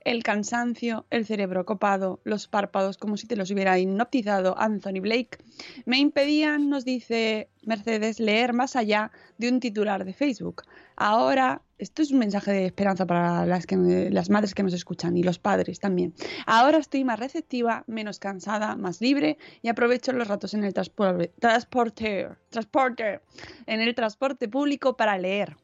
[0.06, 5.38] El cansancio, el cerebro copado, los párpados como si te los hubiera hipnotizado Anthony Blake,
[5.86, 10.64] me impedían, nos dice Mercedes, leer más allá de un titular de Facebook.
[10.96, 13.78] Ahora, esto es un mensaje de esperanza para las, que,
[14.12, 16.14] las madres que nos escuchan y los padres también.
[16.46, 21.32] Ahora estoy más receptiva, menos cansada, más libre y aprovecho los ratos en el transporte,
[21.40, 23.22] transporte, transporte,
[23.66, 25.56] en el transporte público para leer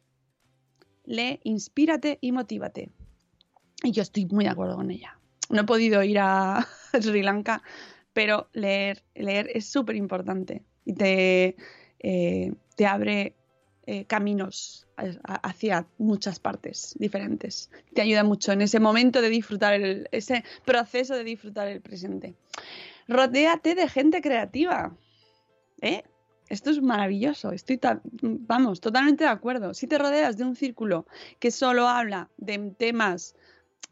[1.06, 2.90] lee, inspírate y motívate.
[3.86, 5.18] Y yo estoy muy de acuerdo con ella.
[5.50, 6.68] No he podido ir a
[7.00, 7.62] Sri Lanka,
[8.14, 11.56] pero leer, leer es súper importante y te,
[12.00, 13.36] eh, te abre
[13.86, 17.70] eh, caminos hacia muchas partes diferentes.
[17.94, 22.34] Te ayuda mucho en ese momento de disfrutar, el, ese proceso de disfrutar el presente.
[23.08, 24.98] Rodéate de gente creativa.
[25.82, 26.04] ¿Eh?
[26.48, 27.80] Esto es maravilloso, estoy,
[28.22, 29.74] vamos, totalmente de acuerdo.
[29.74, 31.08] Si te rodeas de un círculo
[31.40, 33.36] que solo habla de temas,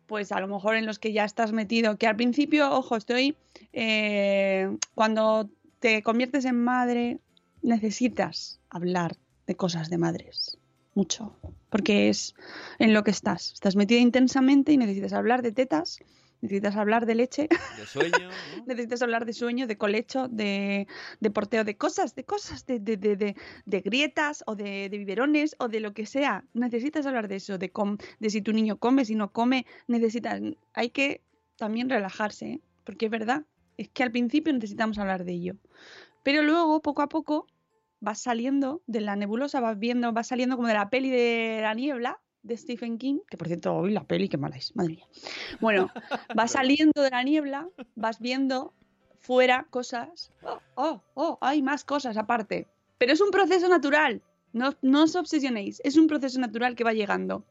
[0.06, 3.36] pues a lo mejor en los que ya estás metido, que al principio, ojo, estoy,
[3.72, 7.20] eh, cuando te conviertes en madre,
[7.62, 9.18] necesitas hablar
[9.48, 10.58] de cosas de madres,
[10.94, 11.36] mucho,
[11.70, 12.36] porque es
[12.80, 13.54] en lo que estás.
[13.54, 16.00] Estás metida intensamente y necesitas hablar de tetas,
[16.44, 18.64] necesitas hablar de leche, De sueño, ¿no?
[18.68, 20.88] necesitas hablar de sueño, de colecho, de,
[21.22, 24.98] de porteo, de cosas, de cosas, de, de, de, de- de grietas o de, de
[24.98, 26.44] biberones o de lo que sea.
[26.54, 30.42] Necesitas hablar de eso, de, com- de si tu niño come, si no come, necesitas...
[30.74, 31.22] Hay que
[31.56, 32.62] también relajarse, ¿eh?
[32.84, 33.46] porque es verdad,
[33.78, 35.56] es que al principio necesitamos hablar de ello.
[36.24, 37.48] Pero luego, poco a poco,
[38.02, 41.74] vas saliendo de la nebulosa, vas viendo, vas saliendo como de la peli de la
[41.74, 45.08] niebla de Stephen King, que por cierto, hoy la peli, qué mala es, madre mía.
[45.60, 45.90] Bueno,
[46.36, 48.74] vas saliendo de la niebla, vas viendo
[49.20, 50.32] fuera cosas.
[50.44, 52.68] Oh, oh, oh, hay más cosas aparte.
[52.98, 54.22] Pero es un proceso natural.
[54.52, 55.82] No, no os obsesionéis.
[55.84, 57.46] Es un proceso natural que va llegando.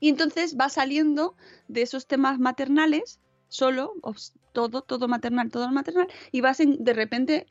[0.00, 1.36] Y entonces va saliendo
[1.68, 3.94] de esos temas maternales, solo,
[4.52, 7.46] todo, todo maternal, todo maternal, y vas en, de repente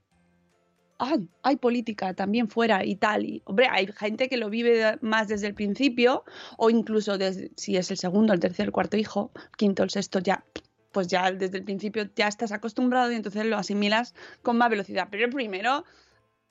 [0.99, 3.25] ah, hay política también fuera y tal.
[3.25, 6.23] Y, hombre, hay gente que lo vive más desde el principio
[6.57, 10.19] o incluso desde, si es el segundo, el tercer, el cuarto hijo, quinto, el sexto,
[10.19, 10.43] ya,
[10.91, 15.07] pues ya desde el principio ya estás acostumbrado y entonces lo asimilas con más velocidad.
[15.11, 15.83] Pero primero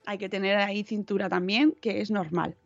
[0.07, 2.57] hay que tener ahí cintura también, que es normal.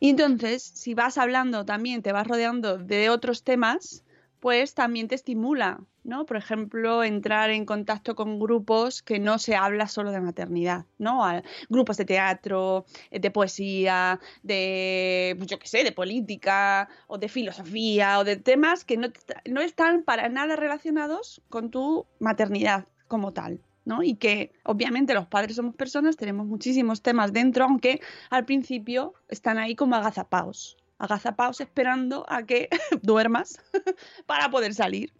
[0.00, 4.04] Y entonces, si vas hablando también, te vas rodeando de otros temas,
[4.42, 6.26] pues también te estimula, ¿no?
[6.26, 11.22] Por ejemplo, entrar en contacto con grupos que no se habla solo de maternidad, ¿no?
[11.68, 18.24] grupos de teatro, de poesía, de, yo qué sé, de política o de filosofía o
[18.24, 19.08] de temas que no,
[19.48, 23.60] no están para nada relacionados con tu maternidad como tal.
[23.84, 24.02] ¿no?
[24.02, 28.00] Y que obviamente los padres somos personas, tenemos muchísimos temas dentro, aunque
[28.30, 32.68] al principio están ahí como agazapaos, agazapaos esperando a que
[33.02, 33.60] duermas
[34.26, 35.12] para poder salir.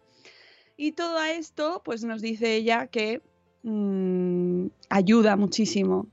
[0.77, 3.21] Y todo esto, pues nos dice ella que
[3.63, 6.07] mm, ayuda muchísimo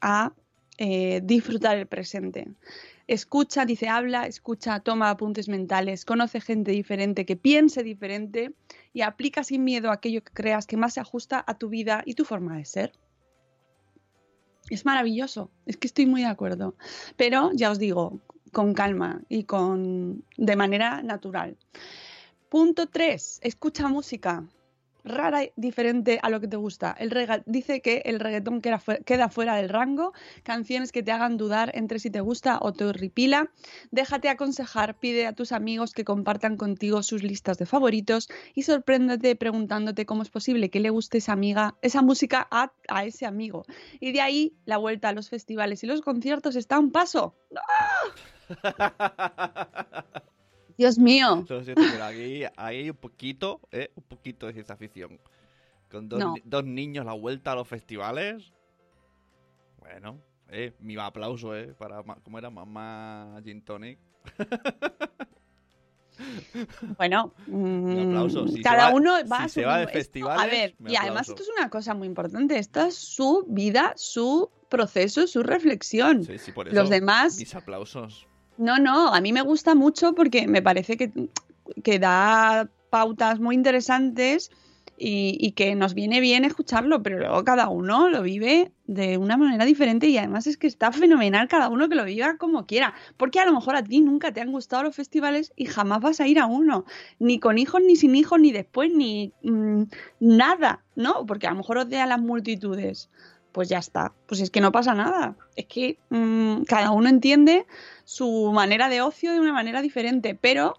[0.00, 0.32] a
[0.78, 2.46] eh, disfrutar el presente.
[3.08, 8.52] Escucha, dice, habla, escucha, toma apuntes mentales, conoce gente diferente, que piense diferente
[8.92, 12.14] y aplica sin miedo aquello que creas que más se ajusta a tu vida y
[12.14, 12.92] tu forma de ser.
[14.70, 16.76] Es maravilloso, es que estoy muy de acuerdo.
[17.16, 18.20] Pero ya os digo,
[18.52, 21.56] con calma y con de manera natural.
[22.48, 23.40] Punto 3.
[23.42, 24.44] Escucha música
[25.08, 26.94] rara y diferente a lo que te gusta.
[26.98, 27.12] El
[27.46, 32.10] dice que el reggaetón queda, fuera del rango, canciones que te hagan dudar entre si
[32.10, 33.50] te gusta o te horripila.
[33.90, 39.34] Déjate aconsejar, pide a tus amigos que compartan contigo sus listas de favoritos y sorpréndete
[39.36, 43.64] preguntándote cómo es posible que le guste esa amiga, esa música a, a ese amigo.
[44.00, 47.34] Y de ahí la vuelta a los festivales y los conciertos está a un paso.
[50.78, 51.44] Dios mío.
[52.02, 53.90] aquí, hay un poquito, ¿eh?
[53.94, 55.20] un poquito de ciencia ficción.
[55.90, 58.52] Con dos, dos niños la vuelta a los festivales.
[59.78, 61.74] Bueno, eh, mi aplauso, ¿eh?
[61.78, 62.50] Para, ¿cómo era?
[62.50, 63.98] Mamá Gin Tonic.
[66.96, 71.42] Bueno, mm, cada uno va a su va de festivales, A ver, y además esto
[71.42, 72.58] es una cosa muy importante.
[72.58, 76.24] Esta es su vida, su proceso, su reflexión.
[76.24, 77.38] Sí, sí, por eso, Los demás.
[77.38, 78.26] Mis aplausos.
[78.58, 84.50] No, no, a mí me gusta mucho porque me parece que, da pautas muy interesantes
[84.96, 89.64] y, que nos viene bien escucharlo, pero luego cada uno lo vive de una manera
[89.64, 93.38] diferente y además es que está fenomenal cada uno que lo viva como quiera, porque
[93.38, 96.26] a lo mejor a ti nunca te han gustado los festivales y jamás vas a
[96.26, 96.84] ir a uno,
[97.20, 99.82] ni con hijos, ni sin hijos, ni después, ni mm,
[100.18, 101.26] nada, ¿no?
[101.26, 103.08] Porque a lo mejor odia las multitudes
[103.52, 104.12] pues ya está.
[104.26, 105.36] Pues es que no pasa nada.
[105.56, 107.66] Es que mm, cada uno entiende
[108.04, 110.74] su manera de ocio de una manera diferente, pero,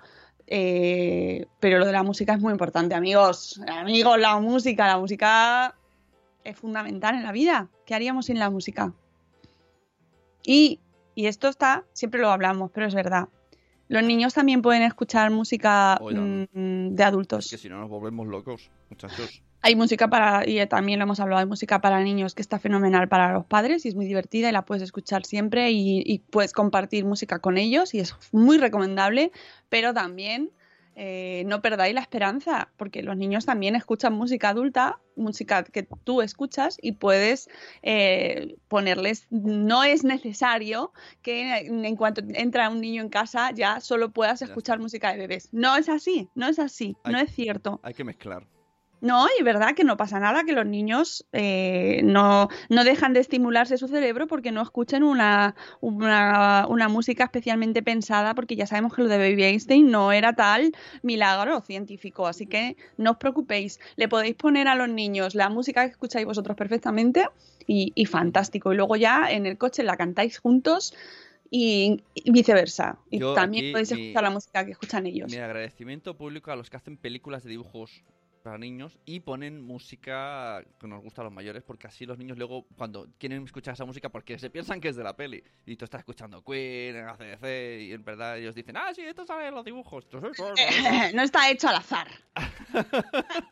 [0.48, 3.60] eh, pero lo de la música es muy importante, amigos.
[3.68, 5.76] Amigos, la música, la música
[6.44, 7.70] es fundamental en la vida.
[7.86, 8.94] ¿Qué haríamos sin la música?
[10.44, 10.80] Y,
[11.16, 13.30] y esto está, siempre lo hablamos, pero es verdad.
[13.90, 17.46] Los niños también pueden escuchar música mm, de adultos.
[17.46, 19.42] Es que si no nos volvemos locos, muchachos.
[19.62, 23.10] Hay música para, y también lo hemos hablado, hay música para niños que está fenomenal
[23.10, 27.04] para los padres y es muy divertida y la puedes escuchar siempre y, puedes compartir
[27.04, 29.32] música con ellos y es muy recomendable,
[29.68, 30.52] pero también
[30.96, 36.22] eh, no perdáis la esperanza porque los niños también escuchan música adulta, música que tú
[36.22, 37.50] escuchas y puedes
[37.82, 44.12] eh, ponerles, no es necesario que en cuanto entra un niño en casa ya solo
[44.12, 45.50] puedas escuchar música de bebés.
[45.52, 47.82] No es así, no es así, no es cierto.
[47.84, 48.46] Hay que mezclar.
[49.02, 53.22] No, y verdad que no pasa nada, que los niños eh, no, no, dejan de
[53.22, 58.94] estimularse su cerebro porque no escuchan una, una, una, música especialmente pensada, porque ya sabemos
[58.94, 63.80] que lo de Baby Einstein no era tal milagro científico, así que no os preocupéis,
[63.96, 67.28] le podéis poner a los niños la música que escucháis vosotros perfectamente
[67.68, 70.94] y, y fantástico, y luego ya en el coche la cantáis juntos
[71.52, 73.00] y, viceversa.
[73.10, 75.32] Y también podéis escuchar la música que escuchan ellos.
[75.32, 78.04] Mi agradecimiento público a los que hacen películas de dibujos
[78.40, 82.38] para niños y ponen música que nos gusta a los mayores porque así los niños
[82.38, 85.76] luego cuando quieren escuchar esa música porque se piensan que es de la peli y
[85.76, 89.56] tú estás escuchando Queen, ACDC y en verdad ellos dicen, ah, sí, esto sale en
[89.56, 90.06] los dibujos.
[91.14, 92.08] no está hecho al azar.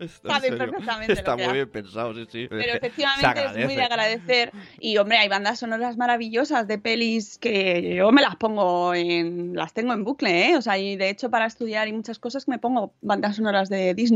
[0.00, 1.54] Está, Saben en perfectamente lo Está que muy hace.
[1.54, 2.46] bien pensado, sí, sí.
[2.48, 4.42] Pero efectivamente es muy de agradece.
[4.42, 4.52] agradecer.
[4.80, 9.54] Y hombre, hay bandas sonoras maravillosas de pelis que yo me las pongo en.
[9.54, 10.56] las tengo en bucle, ¿eh?
[10.56, 13.94] O sea, y de hecho para estudiar y muchas cosas me pongo bandas sonoras de
[13.94, 14.07] Disney.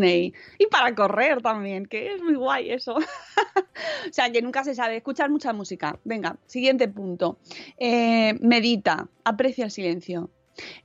[0.59, 2.95] Y para correr también, que es muy guay eso.
[2.97, 4.97] o sea, que nunca se sabe.
[4.97, 5.99] Escuchar mucha música.
[6.05, 7.38] Venga, siguiente punto.
[7.78, 10.30] Eh, medita, aprecia el silencio.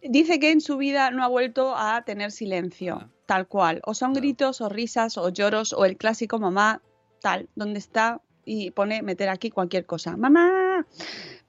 [0.01, 3.09] Dice que en su vida no ha vuelto a tener silencio, Ah.
[3.25, 3.81] tal cual.
[3.85, 6.81] O son gritos, o risas, o lloros, o el clásico mamá,
[7.21, 10.15] tal, donde está y pone meter aquí cualquier cosa.
[10.15, 10.87] ¡Mamá!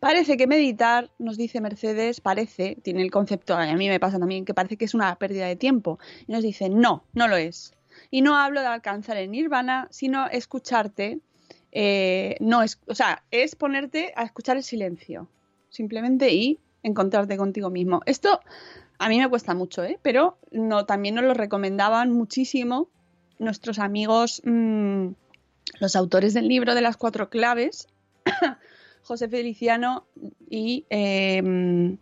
[0.00, 4.44] Parece que meditar, nos dice Mercedes, parece, tiene el concepto, a mí me pasa también,
[4.44, 5.98] que parece que es una pérdida de tiempo.
[6.26, 7.74] Y nos dice, no, no lo es.
[8.10, 11.20] Y no hablo de alcanzar el nirvana, sino escucharte,
[11.72, 15.28] eh, no es, o sea, es ponerte a escuchar el silencio,
[15.68, 18.00] simplemente y encontrarte contigo mismo.
[18.06, 18.40] Esto
[18.98, 19.98] a mí me cuesta mucho, ¿eh?
[20.02, 22.88] pero no, también nos lo recomendaban muchísimo
[23.38, 25.08] nuestros amigos, mm,
[25.80, 27.88] los autores del libro de las cuatro claves,
[29.08, 30.06] José Feliciano
[30.50, 31.96] y eh,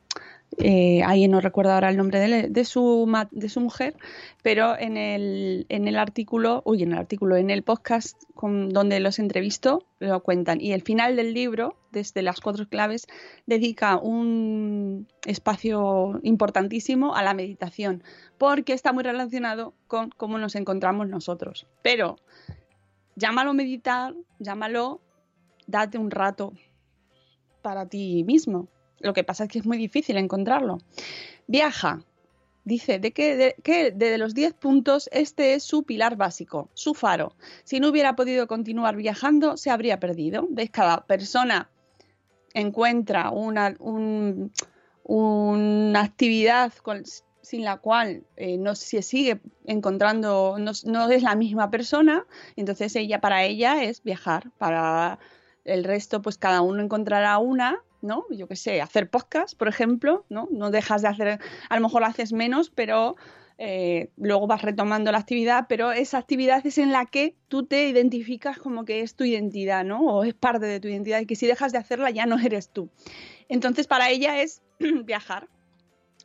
[0.58, 3.94] eh, ahí no recuerdo ahora el nombre de, su, de su mujer,
[4.42, 9.18] pero en el, en el artículo, uy, en el artículo, en el podcast donde los
[9.18, 10.60] entrevisto, lo cuentan.
[10.60, 13.06] Y el final del libro, desde las cuatro claves,
[13.46, 18.02] dedica un espacio importantísimo a la meditación,
[18.38, 21.66] porque está muy relacionado con cómo nos encontramos nosotros.
[21.82, 22.16] Pero
[23.14, 25.02] llámalo meditar, llámalo,
[25.66, 26.54] date un rato
[27.66, 28.68] para ti mismo.
[29.00, 30.78] Lo que pasa es que es muy difícil encontrarlo.
[31.48, 32.00] Viaja.
[32.62, 36.94] Dice de que, de, que de los 10 puntos este es su pilar básico, su
[36.94, 37.32] faro.
[37.64, 40.48] Si no hubiera podido continuar viajando, se habría perdido.
[40.70, 41.68] Cada persona
[42.54, 44.52] encuentra una, un-
[45.02, 46.72] una actividad
[47.42, 52.94] sin la cual eh, no se sigue encontrando, no, no es la misma persona, entonces
[52.96, 55.18] ella para ella es viajar, para
[55.66, 58.24] el resto pues cada uno encontrará una, ¿no?
[58.30, 60.48] Yo qué sé, hacer podcast, por ejemplo, ¿no?
[60.50, 63.16] No dejas de hacer, a lo mejor lo haces menos, pero
[63.58, 67.88] eh, luego vas retomando la actividad, pero esa actividad es en la que tú te
[67.88, 70.00] identificas como que es tu identidad, ¿no?
[70.00, 72.70] O es parte de tu identidad y que si dejas de hacerla ya no eres
[72.70, 72.90] tú.
[73.48, 74.62] Entonces para ella es
[75.04, 75.48] viajar,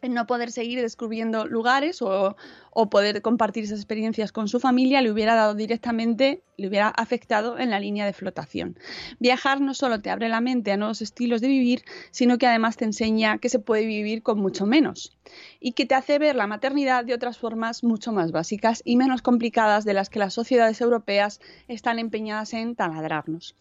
[0.09, 2.35] no poder seguir descubriendo lugares o,
[2.71, 7.59] o poder compartir esas experiencias con su familia le hubiera dado directamente, le hubiera afectado
[7.59, 8.77] en la línea de flotación.
[9.19, 12.77] Viajar no solo te abre la mente a nuevos estilos de vivir, sino que además
[12.77, 15.17] te enseña que se puede vivir con mucho menos
[15.59, 19.21] y que te hace ver la maternidad de otras formas mucho más básicas y menos
[19.21, 23.55] complicadas de las que las sociedades europeas están empeñadas en taladrarnos.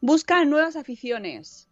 [0.00, 1.68] Busca nuevas aficiones.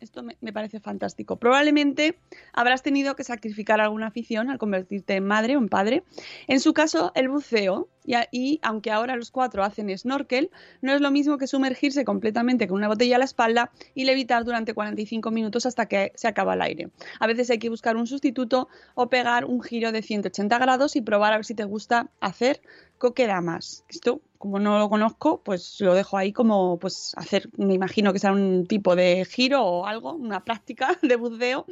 [0.00, 1.36] Esto me, parece fantástico.
[1.36, 2.18] Probablemente
[2.54, 6.04] habrás tenido que sacrificar alguna afición al convertirte en madre o en padre.
[6.46, 7.88] En su caso, el buceo.
[8.32, 12.78] Y, aunque ahora los cuatro hacen snorkel, no es lo mismo que sumergirse completamente con
[12.78, 16.62] una botella a la espalda y levitar durante 45 minutos hasta que se acaba el
[16.62, 16.90] aire.
[17.20, 21.02] A veces hay que buscar un sustituto o pegar un giro de 180 grados y
[21.02, 22.62] probar a ver si te gusta hacer
[22.98, 23.84] coquedamas.
[23.88, 28.18] Esto, como no lo conozco, pues lo dejo ahí como pues hacer, me imagino que
[28.18, 31.66] será un tipo de giro o algo, una práctica de buceo.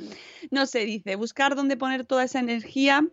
[0.51, 3.09] No sé, dice, buscar dónde poner toda esa energía.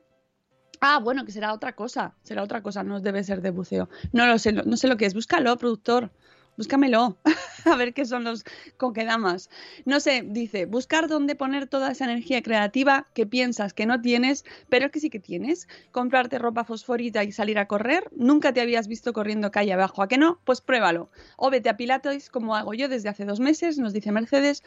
[0.82, 3.88] Ah, bueno, que será otra cosa, será otra cosa, no debe ser de buceo.
[4.12, 5.14] No lo sé, no, no sé lo que es.
[5.14, 6.12] Búscalo, productor.
[6.58, 7.18] Búscamelo,
[7.66, 8.46] a ver qué son los
[8.78, 9.50] coquedamas.
[9.84, 14.46] No sé, dice, buscar dónde poner toda esa energía creativa que piensas que no tienes,
[14.70, 15.68] pero que sí que tienes.
[15.92, 18.10] Comprarte ropa fosforita y salir a correr.
[18.16, 20.40] Nunca te habías visto corriendo calle abajo, ¿a que no?
[20.46, 21.10] Pues pruébalo.
[21.36, 24.64] O vete a Pilates, como hago yo desde hace dos meses, nos dice Mercedes,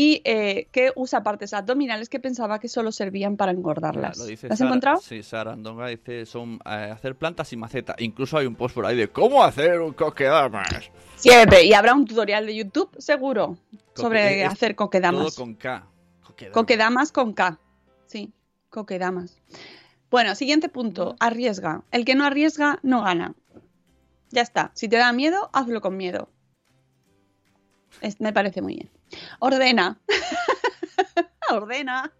[0.00, 4.16] y eh, que usa partes abdominales que pensaba que solo servían para engordarlas.
[4.16, 5.00] Lo dice ¿Las has Sara- encontrado?
[5.00, 7.96] Sí, Sara Andonga dice son eh, hacer plantas y maceta.
[7.98, 10.68] Incluso hay un post por ahí de cómo hacer un coquedamas.
[11.16, 11.64] Siempre.
[11.64, 13.58] Y habrá un tutorial de YouTube, seguro,
[13.96, 15.34] sobre es hacer coquedamas.
[15.34, 15.88] Todo con K.
[16.22, 16.54] Coquedamas.
[16.54, 17.58] Coquedamas con K.
[18.06, 18.32] Sí,
[18.70, 19.42] coquedamas.
[20.12, 21.16] Bueno, siguiente punto.
[21.18, 21.82] Arriesga.
[21.90, 23.34] El que no arriesga no gana.
[24.30, 24.70] Ya está.
[24.74, 26.28] Si te da miedo, hazlo con miedo.
[28.18, 28.90] Me parece muy bien.
[29.40, 30.00] Ordena.
[31.50, 32.12] Ordena.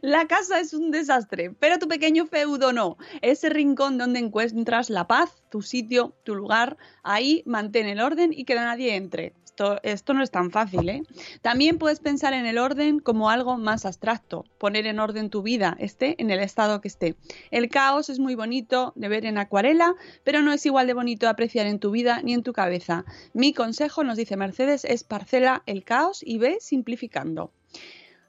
[0.00, 2.96] La casa es un desastre, pero tu pequeño feudo no.
[3.20, 8.44] Ese rincón donde encuentras la paz, tu sitio, tu lugar, ahí mantén el orden y
[8.44, 9.34] que nadie entre.
[9.82, 11.02] Esto, no es tan fácil, ¿eh?
[11.40, 15.76] También puedes pensar en el orden como algo más abstracto, poner en orden tu vida,
[15.78, 17.14] esté en el estado que esté.
[17.52, 19.94] El caos es muy bonito de ver en acuarela,
[20.24, 23.04] pero no es igual de bonito apreciar en tu vida ni en tu cabeza.
[23.32, 27.52] Mi consejo, nos dice Mercedes, es parcela el caos y ve simplificando.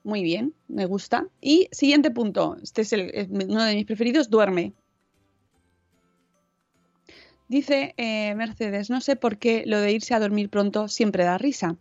[0.04, 1.28] Muy bien, me gusta.
[1.42, 4.74] Y siguiente punto, este es uno de mis preferidos, duerme.
[7.48, 11.38] Dice eh, Mercedes, no sé por qué lo de irse a dormir pronto siempre da
[11.38, 11.78] risa.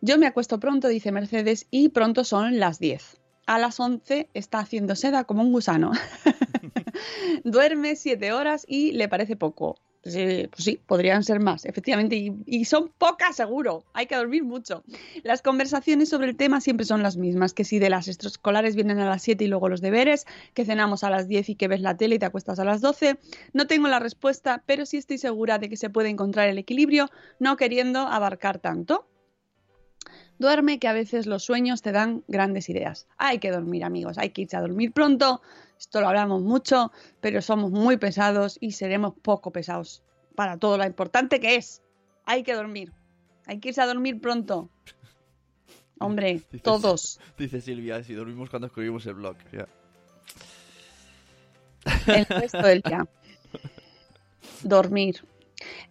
[0.00, 3.20] Yo me acuesto pronto, dice Mercedes, y pronto son las 10.
[3.46, 5.92] A las 11 está haciendo seda como un gusano.
[7.44, 9.76] Duerme 7 horas y le parece poco.
[10.08, 14.44] Sí, pues sí, podrían ser más, efectivamente, y, y, son pocas seguro, hay que dormir
[14.44, 14.84] mucho.
[15.24, 19.00] Las conversaciones sobre el tema siempre son las mismas, que si de las extraescolares vienen
[19.00, 21.80] a las 7 y luego los deberes, que cenamos a las 10 y que ves
[21.80, 23.18] la tele y te acuestas a las 12.
[23.52, 27.10] No tengo la respuesta, pero sí estoy segura de que se puede encontrar el equilibrio,
[27.40, 29.08] no queriendo abarcar tanto.
[30.38, 33.06] Duerme que a veces los sueños te dan grandes ideas.
[33.16, 35.40] Hay que dormir, amigos, hay que irse a dormir pronto.
[35.78, 40.02] Esto lo hablamos mucho, pero somos muy pesados y seremos poco pesados
[40.34, 41.82] para todo lo importante que es.
[42.24, 42.92] Hay que dormir.
[43.46, 44.68] Hay que irse a dormir pronto.
[45.98, 47.18] Hombre, Dice- todos.
[47.38, 49.36] Dice Silvia, si dormimos cuando escribimos el blog.
[49.52, 49.66] ya.
[52.08, 53.06] El resto del día.
[54.62, 55.24] Dormir.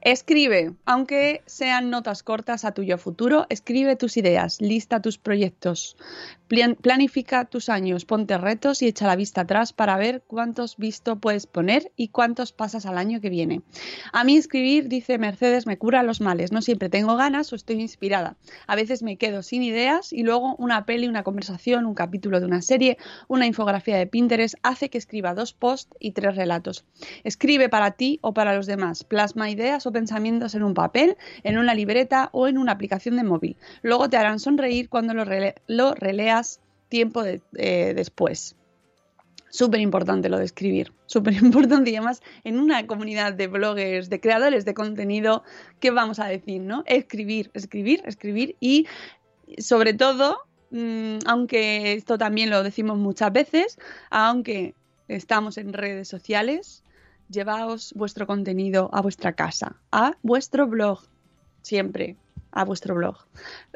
[0.02, 5.98] Escribe, aunque sean notas cortas a tu yo futuro, escribe tus ideas, lista tus proyectos,
[6.48, 11.48] planifica tus años, ponte retos y echa la vista atrás para ver cuántos visto puedes
[11.48, 13.62] poner y cuántos pasas al año que viene.
[14.14, 16.52] A mí escribir, dice Mercedes, me cura los males.
[16.52, 18.38] No siempre tengo ganas o estoy inspirada.
[18.68, 22.46] A veces me quedo sin ideas y luego una peli, una conversación, un capítulo de
[22.46, 26.86] una serie, una infografía de Pinterest hace que escriba dos posts y tres relatos.
[27.24, 29.04] Escribe para ti o para los demás.
[29.04, 33.24] Plasma ideas o pensamientos en un papel, en una libreta o en una aplicación de
[33.24, 33.58] móvil.
[33.82, 35.26] Luego te harán sonreír cuando lo,
[35.68, 36.35] lo releas
[36.90, 38.56] tiempo eh, después.
[39.50, 44.20] Súper importante lo de escribir, súper importante y además en una comunidad de bloggers, de
[44.20, 45.44] creadores de contenido,
[45.80, 46.62] ¿qué vamos a decir?
[46.62, 46.84] ¿no?
[46.86, 48.88] Escribir, escribir, escribir y
[49.58, 50.40] sobre todo,
[50.72, 53.78] mm, aunque esto también lo decimos muchas veces,
[54.10, 54.76] aunque
[55.08, 56.84] estamos en redes sociales,
[57.30, 61.00] llevaos vuestro contenido a vuestra casa, a vuestro blog,
[61.62, 62.18] siempre
[62.56, 63.18] a vuestro blog.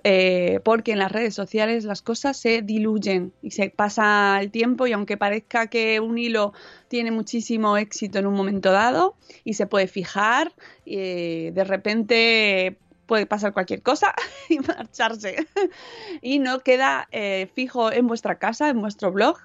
[0.03, 4.87] Eh, porque en las redes sociales las cosas se diluyen y se pasa el tiempo
[4.87, 6.53] y aunque parezca que un hilo
[6.87, 10.53] tiene muchísimo éxito en un momento dado y se puede fijar,
[10.85, 14.15] eh, de repente puede pasar cualquier cosa
[14.49, 15.45] y marcharse.
[16.21, 19.37] y no queda eh, fijo en vuestra casa, en vuestro blog,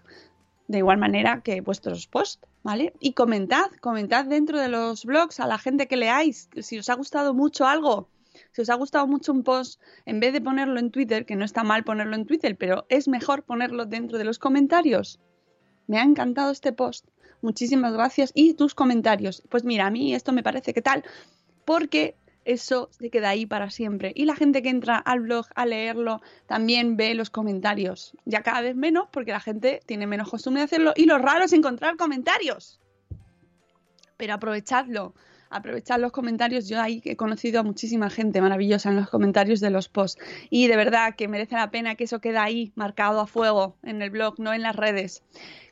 [0.68, 2.94] de igual manera que vuestros posts, ¿vale?
[3.00, 6.94] Y comentad, comentad dentro de los blogs a la gente que leáis, si os ha
[6.94, 8.08] gustado mucho algo,
[8.54, 11.44] si os ha gustado mucho un post, en vez de ponerlo en Twitter, que no
[11.44, 15.18] está mal ponerlo en Twitter, pero es mejor ponerlo dentro de los comentarios.
[15.88, 17.08] Me ha encantado este post.
[17.42, 18.30] Muchísimas gracias.
[18.32, 19.42] Y tus comentarios.
[19.48, 21.02] Pues mira, a mí esto me parece que tal,
[21.64, 24.12] porque eso se queda ahí para siempre.
[24.14, 28.16] Y la gente que entra al blog a leerlo también ve los comentarios.
[28.24, 30.92] Ya cada vez menos, porque la gente tiene menos costumbre de hacerlo.
[30.94, 32.80] Y lo raro es encontrar comentarios.
[34.16, 35.14] Pero aprovechadlo.
[35.54, 36.68] Aprovechad los comentarios.
[36.68, 40.20] Yo ahí he conocido a muchísima gente maravillosa en los comentarios de los posts.
[40.50, 44.02] Y de verdad que merece la pena que eso quede ahí, marcado a fuego, en
[44.02, 45.22] el blog, no en las redes.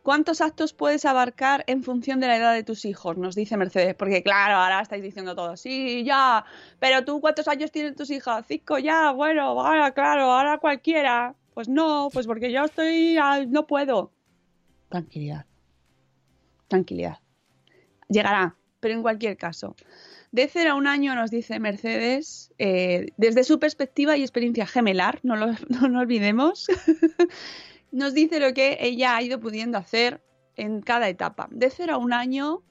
[0.04, 3.16] ¿Cuántos actos puedes abarcar en función de la edad de tus hijos?
[3.18, 6.44] Nos dice Mercedes, porque claro, ahora estáis diciendo todo, sí, ya,
[6.78, 8.44] pero tú cuántos años tienen tus hijas?
[8.46, 11.34] Cinco, ya, bueno, ahora, claro, ahora cualquiera.
[11.54, 13.18] Pues no, pues porque yo estoy,
[13.48, 14.12] no puedo.
[14.90, 15.44] Tranquilidad,
[16.68, 17.18] tranquilidad.
[18.08, 19.76] Llegará, pero en cualquier caso.
[20.32, 25.20] De cero a un año nos dice Mercedes, eh, desde su perspectiva y experiencia gemelar,
[25.22, 25.46] no lo,
[25.88, 26.66] no olvidemos,
[27.92, 30.20] nos dice lo que ella ha ido pudiendo hacer
[30.56, 31.48] en cada etapa.
[31.52, 32.64] De cero a un año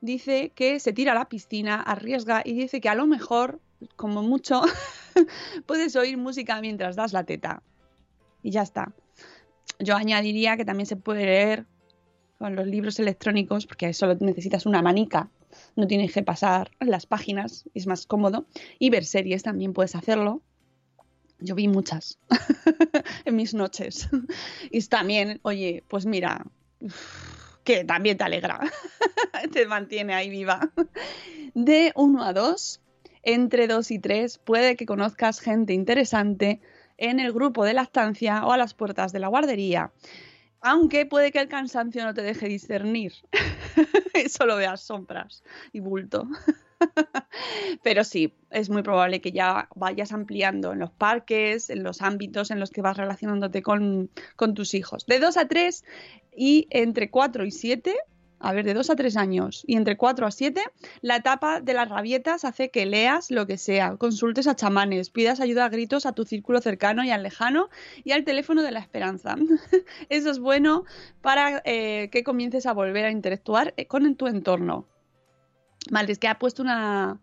[0.00, 3.60] dice que se tira a la piscina, arriesga y dice que a lo mejor,
[3.94, 4.62] como mucho,
[5.66, 7.62] puedes oír música mientras das la teta.
[8.42, 8.92] Y ya está.
[9.78, 11.66] Yo añadiría que también se puede leer
[12.38, 15.30] con los libros electrónicos, porque solo necesitas una manica,
[15.76, 18.46] no tienes que pasar las páginas, es más cómodo.
[18.78, 20.42] Y ver series también puedes hacerlo.
[21.40, 22.18] Yo vi muchas
[23.24, 24.08] en mis noches.
[24.70, 26.46] Y también, oye, pues mira,
[27.64, 28.60] que también te alegra,
[29.52, 30.70] te mantiene ahí viva.
[31.54, 32.80] De 1 a 2,
[33.22, 36.60] entre 2 y 3, puede que conozcas gente interesante
[36.96, 39.92] en el grupo de lactancia o a las puertas de la guardería.
[40.66, 43.12] Aunque puede que el cansancio no te deje discernir.
[44.30, 45.44] Solo veas sombras
[45.74, 46.26] y bulto.
[47.82, 52.50] Pero sí, es muy probable que ya vayas ampliando en los parques, en los ámbitos
[52.50, 54.08] en los que vas relacionándote con,
[54.54, 55.04] tus hijos.
[55.04, 55.84] De 2 a 3
[56.34, 57.94] y entre 4 y 7,
[58.44, 60.62] a ver, de 2 a 3 años y entre 4 a 7,
[61.00, 65.40] la etapa de las rabietas hace que leas lo que sea, consultes a chamanes, pidas
[65.40, 67.70] ayuda a gritos a tu círculo cercano y al lejano
[68.04, 69.36] y al teléfono de la esperanza.
[70.10, 70.84] Eso es bueno
[71.22, 74.86] para eh, que comiences a volver a interactuar eh, con tu entorno.
[75.90, 77.18] Vale, es que ha puesto una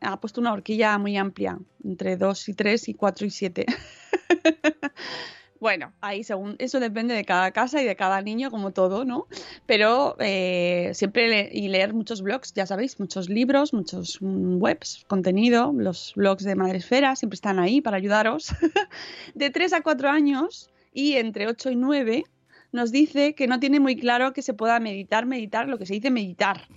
[0.00, 3.66] ha puesto una horquilla muy amplia, entre 2 y 3 y 4 y 7.
[5.60, 9.26] bueno, ahí según eso depende de cada casa y de cada niño, como todo, ¿no?
[9.66, 15.72] Pero eh, siempre y leer muchos blogs, ya sabéis, muchos libros, muchos mm, webs, contenido,
[15.74, 18.48] los blogs de Madresfera siempre están ahí para ayudaros.
[19.34, 22.24] de 3 a 4 años y entre 8 y 9
[22.72, 25.94] nos dice que no tiene muy claro que se pueda meditar, meditar, lo que se
[25.94, 26.68] dice meditar,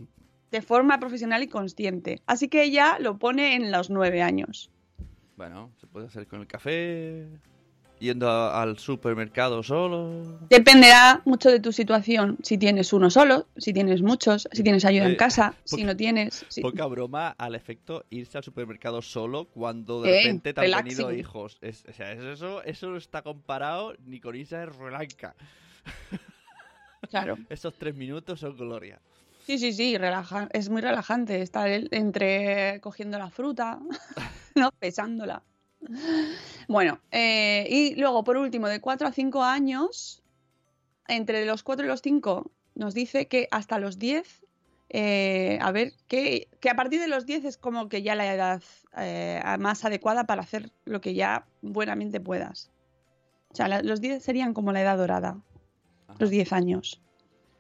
[0.50, 2.22] de forma profesional y consciente.
[2.26, 4.72] Así que ella lo pone en los 9 años.
[5.38, 7.28] Bueno, se puede hacer con el café,
[8.02, 10.40] yendo a- al supermercado solo.
[10.50, 15.06] Dependerá mucho de tu situación, si tienes uno solo, si tienes muchos, si tienes ayuda
[15.06, 16.44] en Eh, casa, si no tienes.
[16.50, 20.84] si- Poca broma al efecto irse al supermercado solo cuando de Eh, repente te han
[20.84, 21.58] venido hijos.
[21.62, 25.36] Es- o sea, es- eso, eso no está comparado ni con irse a Sri Lanka.
[27.10, 27.38] Claro.
[27.50, 29.00] Esos tres minutos son gloria.
[29.46, 33.80] Sí, sí, sí, relaja- es muy relajante estar entre cogiendo la fruta,
[34.56, 34.72] ¿no?
[34.80, 35.42] Pesándola.
[36.68, 40.22] Bueno, eh, y luego por último, de 4 a 5 años,
[41.08, 44.46] entre los 4 y los 5, nos dice que hasta los 10,
[44.90, 48.34] eh, a ver, que, que a partir de los 10 es como que ya la
[48.34, 48.62] edad
[48.98, 52.70] eh, más adecuada para hacer lo que ya buenamente puedas.
[53.50, 55.38] O sea, la- los 10 serían como la edad dorada,
[56.20, 57.02] los 10 años.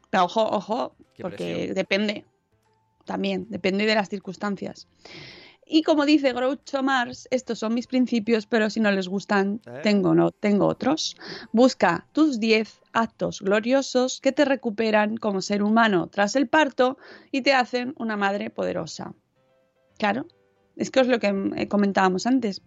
[0.09, 1.75] Pero ojo, ojo, Qué porque presión.
[1.75, 2.25] depende,
[3.05, 4.87] también, depende de las circunstancias.
[5.73, 9.79] Y como dice Groucho Mars, estos son mis principios, pero si no les gustan, ¿Eh?
[9.83, 11.15] tengo, no, tengo otros.
[11.53, 16.97] Busca tus 10 actos gloriosos que te recuperan como ser humano tras el parto
[17.31, 19.13] y te hacen una madre poderosa.
[19.97, 20.27] Claro,
[20.75, 22.61] es que es lo que eh, comentábamos antes.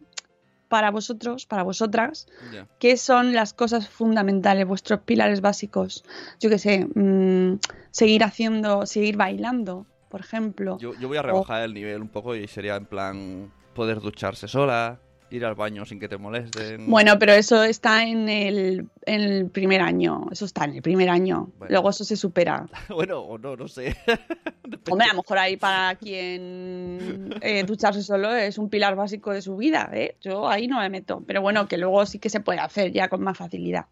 [0.71, 2.67] Para vosotros, para vosotras, Ya.
[2.79, 6.05] ¿Qué son las cosas fundamentales, vuestros pilares básicos?
[6.41, 7.59] Yo qué sé, mm,
[7.91, 10.79] seguir haciendo, seguir bailando, por ejemplo.
[10.79, 13.99] Yo, yo voy a O- rebajar el nivel un poco y sería en plan poder
[14.01, 16.89] ducharse sola, ir al baño sin que te molesten.
[16.89, 20.27] Bueno, pero eso está en el, en el primer año.
[20.31, 21.49] Eso está en el primer año.
[21.59, 21.73] Bueno.
[21.73, 22.65] Luego eso se supera.
[22.91, 23.97] bueno, o no, no sé.
[24.89, 29.43] Hombre, a lo mejor ahí para quien eh, ducharse solo es un pilar básico de
[29.43, 29.91] su vida.
[29.93, 30.15] ¿eh?
[30.21, 31.25] Yo ahí no me meto.
[31.27, 33.87] Pero bueno, que luego sí que se puede hacer ya con más facilidad.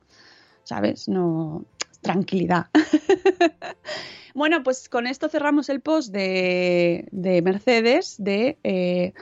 [0.62, 1.08] ¿Sabes?
[1.08, 1.64] No.
[2.02, 2.66] Tranquilidad.
[4.34, 8.58] bueno, pues con esto cerramos el post de, de Mercedes de.
[8.62, 9.12] eh,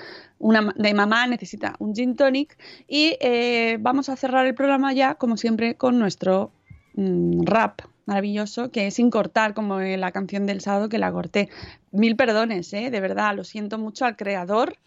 [0.40, 2.56] una, de mamá necesita un gin tonic
[2.88, 6.50] y eh, vamos a cerrar el programa ya como siempre con nuestro
[6.94, 11.12] mm, rap maravilloso que es sin cortar como en la canción del sábado que la
[11.12, 11.50] corté
[11.92, 12.90] mil perdones ¿eh?
[12.90, 14.78] de verdad lo siento mucho al creador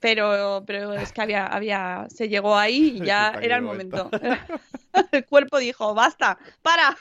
[0.00, 4.10] pero pero es que había había se llegó ahí y ya era el momento
[5.12, 6.88] el cuerpo dijo basta para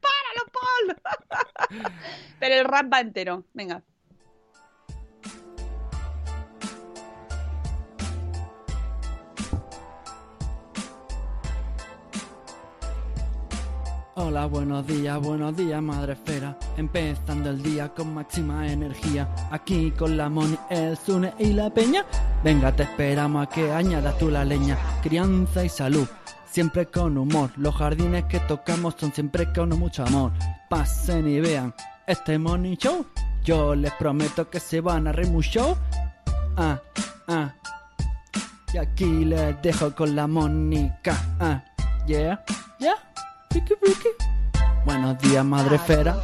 [0.00, 1.92] páralo Paul
[2.38, 3.82] pero el rap va entero venga
[14.22, 16.58] Hola, buenos días, buenos días, madre esfera.
[16.76, 19.26] Empezando el día con máxima energía.
[19.50, 22.04] Aquí con la Moni, el Zune y la Peña.
[22.42, 24.78] Venga, te esperamos a que añadas tú la leña.
[25.02, 26.08] Crianza y salud,
[26.50, 27.50] siempre con humor.
[27.56, 30.32] Los jardines que tocamos son siempre con mucho amor.
[30.70, 31.74] Pasen y vean
[32.06, 33.06] este Morning Show.
[33.44, 35.76] Yo les prometo que se van a reír mucho.
[36.56, 36.80] Ah,
[37.28, 37.54] ah.
[38.72, 41.16] Y aquí les dejo con la Mónica.
[41.40, 41.62] Ah,
[42.06, 42.42] yeah,
[42.78, 42.94] yeah.
[43.50, 44.08] Ricky, Ricky.
[44.86, 46.16] Buenos días, madre esfera.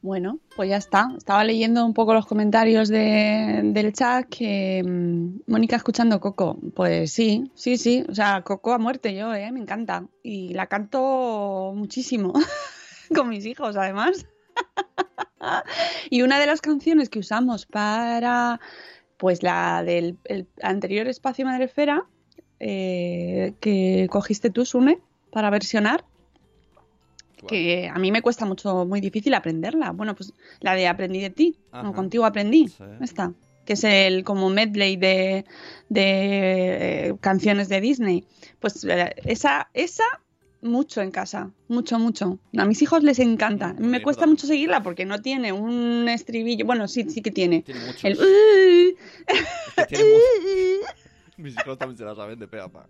[0.00, 1.10] Bueno, pues ya está.
[1.16, 6.56] Estaba leyendo un poco los comentarios de- del chat que mm, Mónica escuchando Coco.
[6.74, 8.04] Pues sí, sí, sí.
[8.08, 9.50] O sea, Coco a muerte yo, ¿eh?
[9.50, 10.04] Me encanta.
[10.22, 12.32] Y la canto muchísimo
[13.14, 14.24] con mis hijos, además.
[16.10, 18.60] y una de las canciones que usamos para,
[19.16, 22.04] pues la del el anterior espacio Madrefera,
[22.60, 25.00] eh, que cogiste tú, Sune,
[25.32, 26.04] para versionar
[27.46, 29.92] que a mí me cuesta mucho, muy difícil aprenderla.
[29.92, 31.88] Bueno, pues la de Aprendí de ti, Ajá.
[31.88, 32.84] o contigo aprendí, Sí.
[33.00, 33.32] esta,
[33.64, 35.44] que es el como medley de,
[35.88, 38.24] de eh, canciones de Disney.
[38.60, 40.04] Pues eh, esa, esa
[40.60, 42.38] mucho en casa, mucho, mucho.
[42.56, 43.68] A mis hijos les encanta.
[43.70, 46.66] A mí me cuesta mucho seguirla porque no tiene un estribillo.
[46.66, 47.62] Bueno, sí, sí que tiene.
[47.62, 48.04] Tiene muchos.
[48.04, 48.96] El "Uh".
[49.76, 50.94] Es que tiene muchos.
[51.36, 52.88] Mis hijos también se la saben de pe a pa.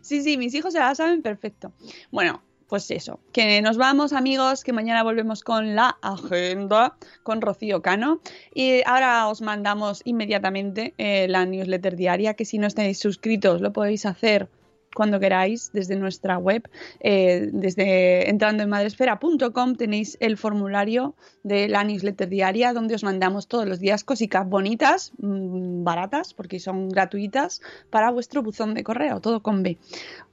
[0.00, 1.72] Sí, sí, mis hijos se la saben perfecto.
[2.10, 2.42] Bueno,
[2.72, 8.22] pues eso, que nos vamos amigos, que mañana volvemos con la agenda con Rocío Cano.
[8.54, 13.74] Y ahora os mandamos inmediatamente eh, la newsletter diaria, que si no estáis suscritos lo
[13.74, 14.48] podéis hacer
[14.94, 16.68] cuando queráis desde nuestra web.
[17.00, 23.48] Eh, desde entrando en madresfera.com tenéis el formulario de la newsletter diaria donde os mandamos
[23.48, 29.20] todos los días cositas bonitas, mmm, baratas, porque son gratuitas, para vuestro buzón de correo,
[29.20, 29.78] todo con B.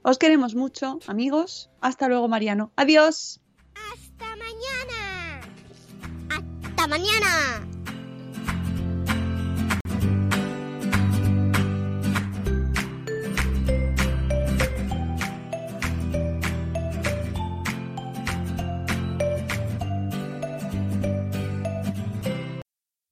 [0.02, 1.70] Os queremos mucho, amigos.
[1.80, 2.72] Hasta luego, Mariano.
[2.76, 3.40] Adiós.
[3.74, 5.40] Hasta mañana.
[6.30, 7.69] Hasta mañana.